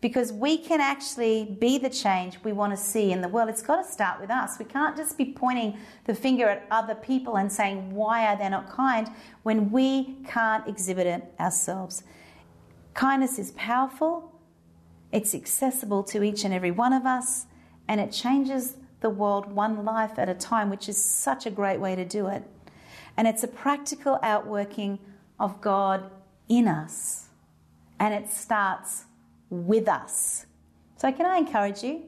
because 0.00 0.32
we 0.32 0.56
can 0.56 0.80
actually 0.80 1.56
be 1.58 1.76
the 1.76 1.90
change 1.90 2.38
we 2.44 2.52
want 2.52 2.72
to 2.72 2.76
see 2.76 3.10
in 3.10 3.20
the 3.20 3.28
world. 3.28 3.48
It's 3.48 3.62
got 3.62 3.84
to 3.84 3.90
start 3.90 4.20
with 4.20 4.30
us. 4.30 4.56
We 4.58 4.64
can't 4.64 4.96
just 4.96 5.18
be 5.18 5.24
pointing 5.24 5.76
the 6.04 6.14
finger 6.14 6.48
at 6.48 6.66
other 6.70 6.94
people 6.94 7.36
and 7.36 7.50
saying, 7.50 7.92
why 7.92 8.26
are 8.26 8.36
they 8.36 8.48
not 8.48 8.70
kind, 8.70 9.10
when 9.42 9.72
we 9.72 10.16
can't 10.28 10.68
exhibit 10.68 11.06
it 11.06 11.24
ourselves. 11.40 12.04
Kindness 12.94 13.38
is 13.38 13.50
powerful, 13.52 14.32
it's 15.10 15.34
accessible 15.34 16.04
to 16.04 16.22
each 16.22 16.44
and 16.44 16.54
every 16.54 16.70
one 16.70 16.92
of 16.92 17.04
us, 17.04 17.46
and 17.88 18.00
it 18.00 18.12
changes 18.12 18.76
the 19.00 19.10
world 19.10 19.50
one 19.50 19.84
life 19.84 20.18
at 20.18 20.28
a 20.28 20.34
time, 20.34 20.70
which 20.70 20.88
is 20.88 21.02
such 21.02 21.46
a 21.46 21.50
great 21.50 21.80
way 21.80 21.94
to 21.96 22.04
do 22.04 22.26
it. 22.26 22.44
And 23.16 23.26
it's 23.26 23.42
a 23.42 23.48
practical 23.48 24.18
outworking 24.22 24.98
of 25.40 25.60
God 25.60 26.10
in 26.48 26.68
us. 26.68 27.28
And 27.98 28.14
it 28.14 28.30
starts 28.30 29.04
with 29.50 29.88
us. 29.88 30.46
So, 30.96 31.12
can 31.12 31.26
I 31.26 31.38
encourage 31.38 31.82
you? 31.82 32.04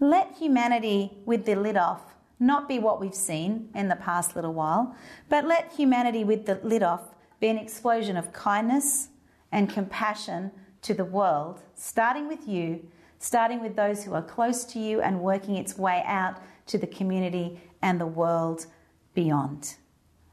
Let 0.00 0.34
humanity 0.36 1.12
with 1.24 1.46
the 1.46 1.54
lid 1.54 1.76
off 1.76 2.00
not 2.42 2.68
be 2.68 2.78
what 2.80 3.00
we've 3.00 3.14
seen 3.14 3.68
in 3.74 3.88
the 3.88 3.96
past 3.96 4.34
little 4.34 4.52
while, 4.52 4.96
but 5.28 5.46
let 5.46 5.72
humanity 5.72 6.24
with 6.24 6.44
the 6.44 6.58
lid 6.64 6.82
off 6.82 7.14
be 7.38 7.46
an 7.46 7.56
explosion 7.56 8.16
of 8.16 8.32
kindness 8.32 9.08
and 9.52 9.72
compassion 9.72 10.50
to 10.82 10.92
the 10.92 11.04
world, 11.04 11.60
starting 11.74 12.26
with 12.26 12.48
you, 12.48 12.84
starting 13.20 13.60
with 13.60 13.76
those 13.76 14.02
who 14.02 14.12
are 14.12 14.22
close 14.22 14.64
to 14.64 14.80
you, 14.80 15.00
and 15.00 15.20
working 15.20 15.54
its 15.54 15.78
way 15.78 16.02
out 16.04 16.38
to 16.66 16.78
the 16.78 16.86
community 16.86 17.60
and 17.80 18.00
the 18.00 18.06
world 18.06 18.66
beyond. 19.14 19.76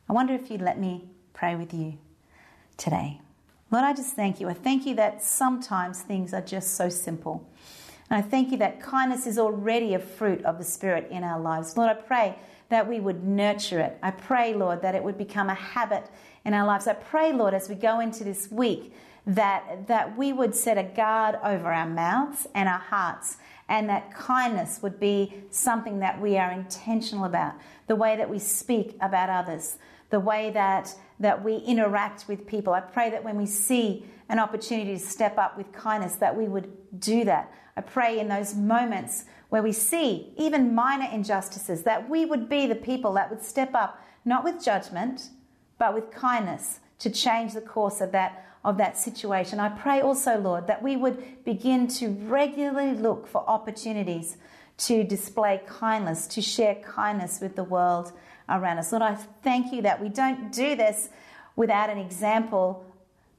I 0.10 0.14
wonder 0.14 0.34
if 0.34 0.50
you'd 0.50 0.62
let 0.62 0.80
me 0.80 1.10
pray 1.34 1.56
with 1.56 1.74
you 1.74 2.00
today. 2.78 3.22
Lord, 3.72 3.84
I 3.84 3.94
just 3.94 4.16
thank 4.16 4.40
you. 4.40 4.50
I 4.50 4.54
thank 4.54 4.86
you 4.86 4.96
that 4.96 5.24
sometimes 5.24 6.02
things 6.02 6.34
are 6.34 6.42
just 6.42 6.76
so 6.76 6.90
simple. 6.90 7.48
And 8.10 8.24
I 8.24 8.28
thank 8.28 8.52
you 8.52 8.58
that 8.58 8.82
kindness 8.82 9.28
is 9.28 9.38
already 9.38 9.94
a 9.94 10.00
fruit 10.00 10.44
of 10.44 10.58
the 10.58 10.64
Spirit 10.64 11.08
in 11.12 11.24
our 11.24 11.40
lives. 11.40 11.78
Lord, 11.78 11.92
I 11.92 11.94
pray 11.94 12.36
that 12.70 12.88
we 12.88 13.00
would 13.00 13.24
nurture 13.24 13.80
it. 13.80 13.98
I 14.02 14.12
pray, 14.12 14.54
Lord, 14.54 14.82
that 14.82 14.96
it 14.96 15.04
would 15.04 15.18
become 15.18 15.50
a 15.50 15.56
habit 15.56 16.10
in 16.46 16.54
our 16.56 16.66
lives. 16.66 16.88
I 16.88 16.94
pray, 16.94 17.32
Lord, 17.32 17.54
as 17.54 17.70
we 17.70 17.76
go 17.76 18.00
into 18.00 18.24
this 18.24 18.50
week, 18.50 18.94
that, 19.28 19.88
that 19.88 20.18
we 20.18 20.34
would 20.34 20.56
set 20.56 20.78
a 20.78 20.84
guard 20.84 21.38
over 21.44 21.72
our 21.72 21.88
mouths 21.88 22.48
and 22.56 22.68
our 22.68 22.80
hearts, 22.80 23.38
and 23.68 23.88
that 23.90 24.12
kindness 24.16 24.80
would 24.82 25.00
be 25.00 25.44
something 25.52 26.00
that 26.00 26.20
we 26.20 26.38
are 26.38 26.52
intentional 26.52 27.26
about, 27.26 27.54
the 27.86 27.96
way 27.96 28.16
that 28.18 28.30
we 28.30 28.40
speak 28.40 28.96
about 29.02 29.30
others, 29.30 29.78
the 30.10 30.20
way 30.20 30.52
that 30.52 30.94
that 31.20 31.44
we 31.44 31.58
interact 31.58 32.28
with 32.28 32.48
people. 32.48 32.74
I 32.74 32.80
pray 32.80 33.10
that 33.10 33.24
when 33.24 33.38
we 33.38 33.46
see 33.46 34.06
an 34.30 34.40
opportunity 34.40 34.94
to 34.94 35.00
step 35.00 35.38
up 35.38 35.58
with 35.58 35.72
kindness, 35.74 36.16
that 36.16 36.36
we 36.36 36.48
would 36.48 36.72
do 37.00 37.26
that. 37.26 37.52
I 37.76 37.82
pray 37.82 38.20
in 38.20 38.28
those 38.28 38.56
moments 38.56 39.26
where 39.50 39.64
we 39.64 39.72
see 39.72 40.34
even 40.38 40.74
minor 40.76 41.10
injustices, 41.12 41.84
that 41.84 42.10
we 42.10 42.26
would 42.26 42.48
be 42.48 42.68
the 42.68 42.76
people 42.76 43.14
that 43.14 43.30
would 43.30 43.44
step 43.44 43.74
up, 43.74 44.02
not 44.24 44.44
with 44.44 44.64
judgment, 44.64 45.30
but 45.78 45.94
with 45.94 46.12
kindness 46.12 46.80
to 47.00 47.10
change 47.10 47.54
the 47.54 47.62
course 47.62 48.02
of 48.02 48.12
that 48.12 48.46
of 48.64 48.78
that 48.78 48.98
situation. 48.98 49.60
I 49.60 49.70
pray 49.70 50.02
also, 50.02 50.38
Lord, 50.38 50.68
that 50.68 50.84
we 50.84 50.98
would 50.98 51.46
begin 51.46 51.88
to 51.88 52.10
regularly 52.10 52.94
look 52.94 53.26
for 53.26 53.50
opportunities 53.50 54.36
to 54.80 55.04
display 55.06 55.62
kindness, 55.66 56.28
to 56.28 56.42
share 56.42 56.76
kindness 56.76 57.40
with 57.40 57.56
the 57.56 57.64
world 57.64 58.12
around 58.50 58.80
us. 58.80 58.92
Lord, 58.92 59.04
I 59.04 59.16
thank 59.44 59.72
you 59.72 59.82
that 59.84 60.02
we 60.02 60.10
don't 60.10 60.52
do 60.52 60.76
this 60.76 61.10
without 61.56 61.90
an 61.90 61.98
example. 61.98 62.86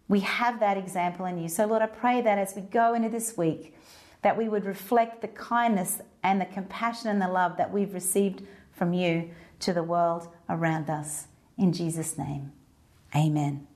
We 0.08 0.20
have 0.20 0.60
that 0.60 0.76
example 0.76 1.26
in 1.26 1.38
you. 1.38 1.48
So, 1.48 1.66
Lord, 1.66 1.82
I 1.82 1.86
pray 1.86 2.20
that 2.20 2.38
as 2.38 2.54
we 2.54 2.62
go 2.62 2.94
into 2.94 3.08
this 3.08 3.36
week, 3.36 3.76
that 4.22 4.36
we 4.36 4.48
would 4.48 4.64
reflect 4.64 5.22
the 5.22 5.28
kindness 5.28 6.00
and 6.22 6.40
the 6.40 6.46
compassion 6.46 7.08
and 7.08 7.20
the 7.20 7.28
love 7.28 7.56
that 7.56 7.72
we've 7.72 7.94
received 7.94 8.42
from 8.72 8.92
you 8.92 9.30
to 9.60 9.72
the 9.72 9.82
world 9.82 10.28
around 10.48 10.90
us. 10.90 11.26
In 11.56 11.72
Jesus' 11.72 12.16
name, 12.16 12.52
amen. 13.14 13.66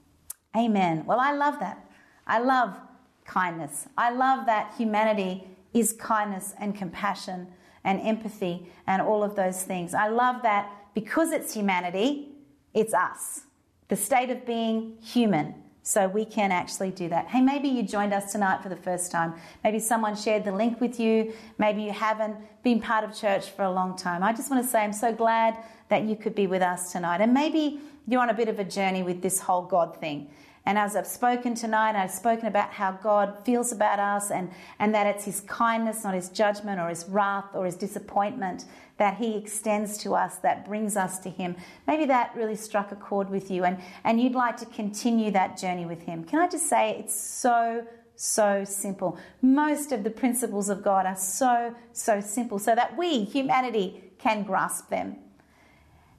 Amen. 0.56 1.04
Well, 1.04 1.18
I 1.20 1.32
love 1.32 1.58
that. 1.60 1.90
I 2.26 2.38
love 2.38 2.76
kindness. 3.24 3.88
I 3.98 4.10
love 4.10 4.46
that 4.46 4.74
humanity 4.76 5.44
is 5.72 5.92
kindness 5.92 6.54
and 6.58 6.74
compassion 6.74 7.48
and 7.82 8.00
empathy 8.00 8.66
and 8.86 9.02
all 9.02 9.22
of 9.22 9.34
those 9.34 9.62
things. 9.62 9.94
I 9.94 10.08
love 10.08 10.42
that 10.42 10.70
because 10.94 11.32
it's 11.32 11.54
humanity, 11.54 12.28
it's 12.72 12.94
us, 12.94 13.42
the 13.88 13.96
state 13.96 14.30
of 14.30 14.46
being 14.46 14.96
human. 15.02 15.54
So 15.86 16.08
we 16.08 16.24
can 16.24 16.50
actually 16.50 16.92
do 16.92 17.10
that. 17.10 17.26
Hey, 17.26 17.42
maybe 17.42 17.68
you 17.68 17.82
joined 17.82 18.14
us 18.14 18.32
tonight 18.32 18.62
for 18.62 18.70
the 18.70 18.76
first 18.76 19.12
time. 19.12 19.34
Maybe 19.62 19.78
someone 19.78 20.16
shared 20.16 20.44
the 20.44 20.50
link 20.50 20.80
with 20.80 20.98
you. 20.98 21.34
Maybe 21.58 21.82
you 21.82 21.92
haven't 21.92 22.36
been 22.62 22.80
part 22.80 23.04
of 23.04 23.14
church 23.14 23.50
for 23.50 23.64
a 23.64 23.70
long 23.70 23.94
time. 23.94 24.22
I 24.22 24.32
just 24.32 24.50
want 24.50 24.64
to 24.64 24.68
say 24.68 24.78
I'm 24.78 24.94
so 24.94 25.12
glad 25.12 25.58
that 25.90 26.04
you 26.04 26.16
could 26.16 26.34
be 26.34 26.46
with 26.46 26.62
us 26.62 26.90
tonight. 26.90 27.20
And 27.20 27.34
maybe 27.34 27.80
you're 28.08 28.22
on 28.22 28.30
a 28.30 28.34
bit 28.34 28.48
of 28.48 28.58
a 28.58 28.64
journey 28.64 29.02
with 29.02 29.20
this 29.20 29.40
whole 29.40 29.60
God 29.60 30.00
thing. 30.00 30.30
And 30.66 30.78
as 30.78 30.96
I've 30.96 31.06
spoken 31.06 31.54
tonight, 31.54 31.94
I've 31.94 32.10
spoken 32.10 32.46
about 32.46 32.70
how 32.70 32.92
God 32.92 33.36
feels 33.44 33.70
about 33.70 33.98
us 33.98 34.30
and, 34.30 34.50
and 34.78 34.94
that 34.94 35.06
it's 35.06 35.26
His 35.26 35.42
kindness, 35.42 36.04
not 36.04 36.14
His 36.14 36.30
judgment 36.30 36.80
or 36.80 36.88
His 36.88 37.04
wrath 37.08 37.44
or 37.52 37.66
His 37.66 37.76
disappointment 37.76 38.64
that 38.96 39.16
He 39.16 39.36
extends 39.36 39.98
to 39.98 40.14
us 40.14 40.36
that 40.36 40.64
brings 40.64 40.96
us 40.96 41.18
to 41.20 41.30
Him. 41.30 41.56
Maybe 41.86 42.06
that 42.06 42.34
really 42.36 42.56
struck 42.56 42.92
a 42.92 42.96
chord 42.96 43.30
with 43.30 43.50
you 43.50 43.64
and, 43.64 43.78
and 44.04 44.20
you'd 44.20 44.34
like 44.34 44.56
to 44.58 44.66
continue 44.66 45.30
that 45.32 45.58
journey 45.58 45.86
with 45.86 46.02
Him. 46.02 46.24
Can 46.24 46.40
I 46.40 46.48
just 46.48 46.68
say 46.68 46.96
it's 46.98 47.14
so 47.14 47.86
so 48.16 48.64
simple. 48.64 49.18
Most 49.42 49.92
of 49.92 50.04
the 50.04 50.10
principles 50.10 50.68
of 50.68 50.82
God 50.82 51.06
are 51.06 51.16
so, 51.16 51.74
so 51.92 52.20
simple 52.20 52.58
so 52.58 52.74
that 52.74 52.96
we, 52.96 53.24
humanity, 53.24 54.04
can 54.18 54.44
grasp 54.44 54.88
them. 54.88 55.16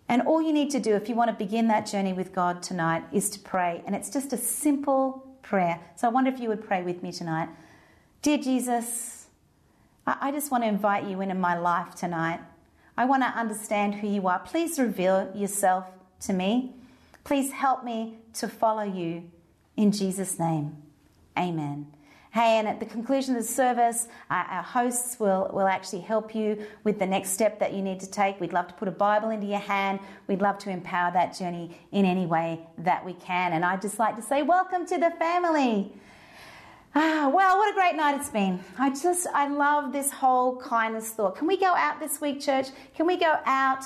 And 0.07 0.21
all 0.21 0.41
you 0.41 0.53
need 0.53 0.69
to 0.71 0.79
do 0.79 0.95
if 0.95 1.09
you 1.09 1.15
want 1.15 1.31
to 1.31 1.35
begin 1.35 1.67
that 1.69 1.87
journey 1.87 2.13
with 2.13 2.33
God 2.33 2.61
tonight 2.61 3.03
is 3.11 3.29
to 3.31 3.39
pray. 3.39 3.81
And 3.85 3.95
it's 3.95 4.09
just 4.09 4.33
a 4.33 4.37
simple 4.37 5.37
prayer. 5.41 5.79
So 5.95 6.07
I 6.07 6.11
wonder 6.11 6.29
if 6.29 6.39
you 6.39 6.49
would 6.49 6.65
pray 6.65 6.83
with 6.83 7.01
me 7.01 7.11
tonight. 7.11 7.49
Dear 8.21 8.37
Jesus, 8.37 9.27
I 10.05 10.31
just 10.31 10.51
want 10.51 10.63
to 10.63 10.67
invite 10.67 11.05
you 11.05 11.21
into 11.21 11.33
my 11.33 11.57
life 11.57 11.95
tonight. 11.95 12.39
I 12.97 13.05
want 13.05 13.23
to 13.23 13.27
understand 13.27 13.95
who 13.95 14.07
you 14.07 14.27
are. 14.27 14.39
Please 14.39 14.79
reveal 14.79 15.31
yourself 15.35 15.85
to 16.21 16.33
me. 16.33 16.75
Please 17.23 17.51
help 17.51 17.83
me 17.83 18.15
to 18.33 18.47
follow 18.47 18.83
you 18.83 19.23
in 19.75 19.91
Jesus' 19.91 20.39
name. 20.39 20.77
Amen. 21.37 21.87
Hey, 22.31 22.57
and 22.57 22.67
at 22.67 22.81
the 22.81 22.85
conclusion 22.85 23.35
of 23.35 23.41
the 23.41 23.47
service, 23.47 24.09
our, 24.29 24.43
our 24.45 24.63
hosts 24.63 25.19
will, 25.21 25.49
will 25.53 25.67
actually 25.67 26.01
help 26.01 26.35
you 26.35 26.65
with 26.83 26.99
the 26.99 27.05
next 27.05 27.29
step 27.29 27.59
that 27.59 27.73
you 27.73 27.81
need 27.81 28.01
to 28.01 28.11
take. 28.11 28.41
We'd 28.41 28.51
love 28.51 28.67
to 28.67 28.73
put 28.73 28.89
a 28.89 28.91
Bible 28.91 29.29
into 29.29 29.47
your 29.47 29.59
hand. 29.59 30.01
We'd 30.27 30.41
love 30.41 30.57
to 30.59 30.69
empower 30.69 31.13
that 31.13 31.37
journey 31.37 31.77
in 31.93 32.03
any 32.03 32.25
way 32.25 32.59
that 32.79 33.05
we 33.05 33.13
can. 33.13 33.53
And 33.53 33.63
I'd 33.63 33.81
just 33.81 33.99
like 33.99 34.17
to 34.17 34.21
say, 34.21 34.41
welcome 34.41 34.85
to 34.87 34.97
the 34.97 35.11
family. 35.11 35.93
Ah, 36.97 37.29
well, 37.33 37.57
what 37.57 37.69
a 37.69 37.73
great 37.73 37.95
night 37.95 38.15
it's 38.15 38.29
been. 38.29 38.63
I 38.79 38.89
just, 38.89 39.27
I 39.33 39.49
love 39.49 39.91
this 39.91 40.11
whole 40.11 40.55
kindness 40.61 41.09
thought. 41.09 41.35
Can 41.35 41.45
we 41.45 41.57
go 41.57 41.73
out 41.75 41.99
this 41.99 42.21
week, 42.21 42.39
church? 42.39 42.67
Can 42.95 43.05
we 43.05 43.17
go 43.17 43.35
out 43.45 43.83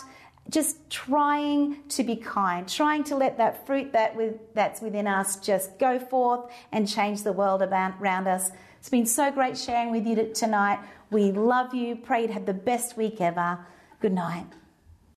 just 0.49 0.89
trying 0.89 1.77
to 1.89 2.03
be 2.03 2.15
kind, 2.15 2.67
trying 2.67 3.03
to 3.05 3.15
let 3.15 3.37
that 3.37 3.65
fruit 3.65 3.91
that 3.93 4.15
with, 4.15 4.35
that's 4.53 4.81
within 4.81 5.07
us 5.07 5.37
just 5.37 5.77
go 5.79 5.99
forth 5.99 6.51
and 6.71 6.87
change 6.87 7.23
the 7.23 7.33
world 7.33 7.61
around 7.61 8.27
us. 8.27 8.51
It's 8.79 8.89
been 8.89 9.05
so 9.05 9.31
great 9.31 9.57
sharing 9.57 9.91
with 9.91 10.05
you 10.05 10.31
tonight. 10.33 10.79
We 11.11 11.31
love 11.31 11.73
you. 11.73 11.95
Pray 11.95 12.23
you 12.23 12.27
have 12.29 12.45
the 12.45 12.53
best 12.53 12.95
week 12.97 13.21
ever. 13.21 13.59
Good 14.01 14.13
night. 14.13 14.45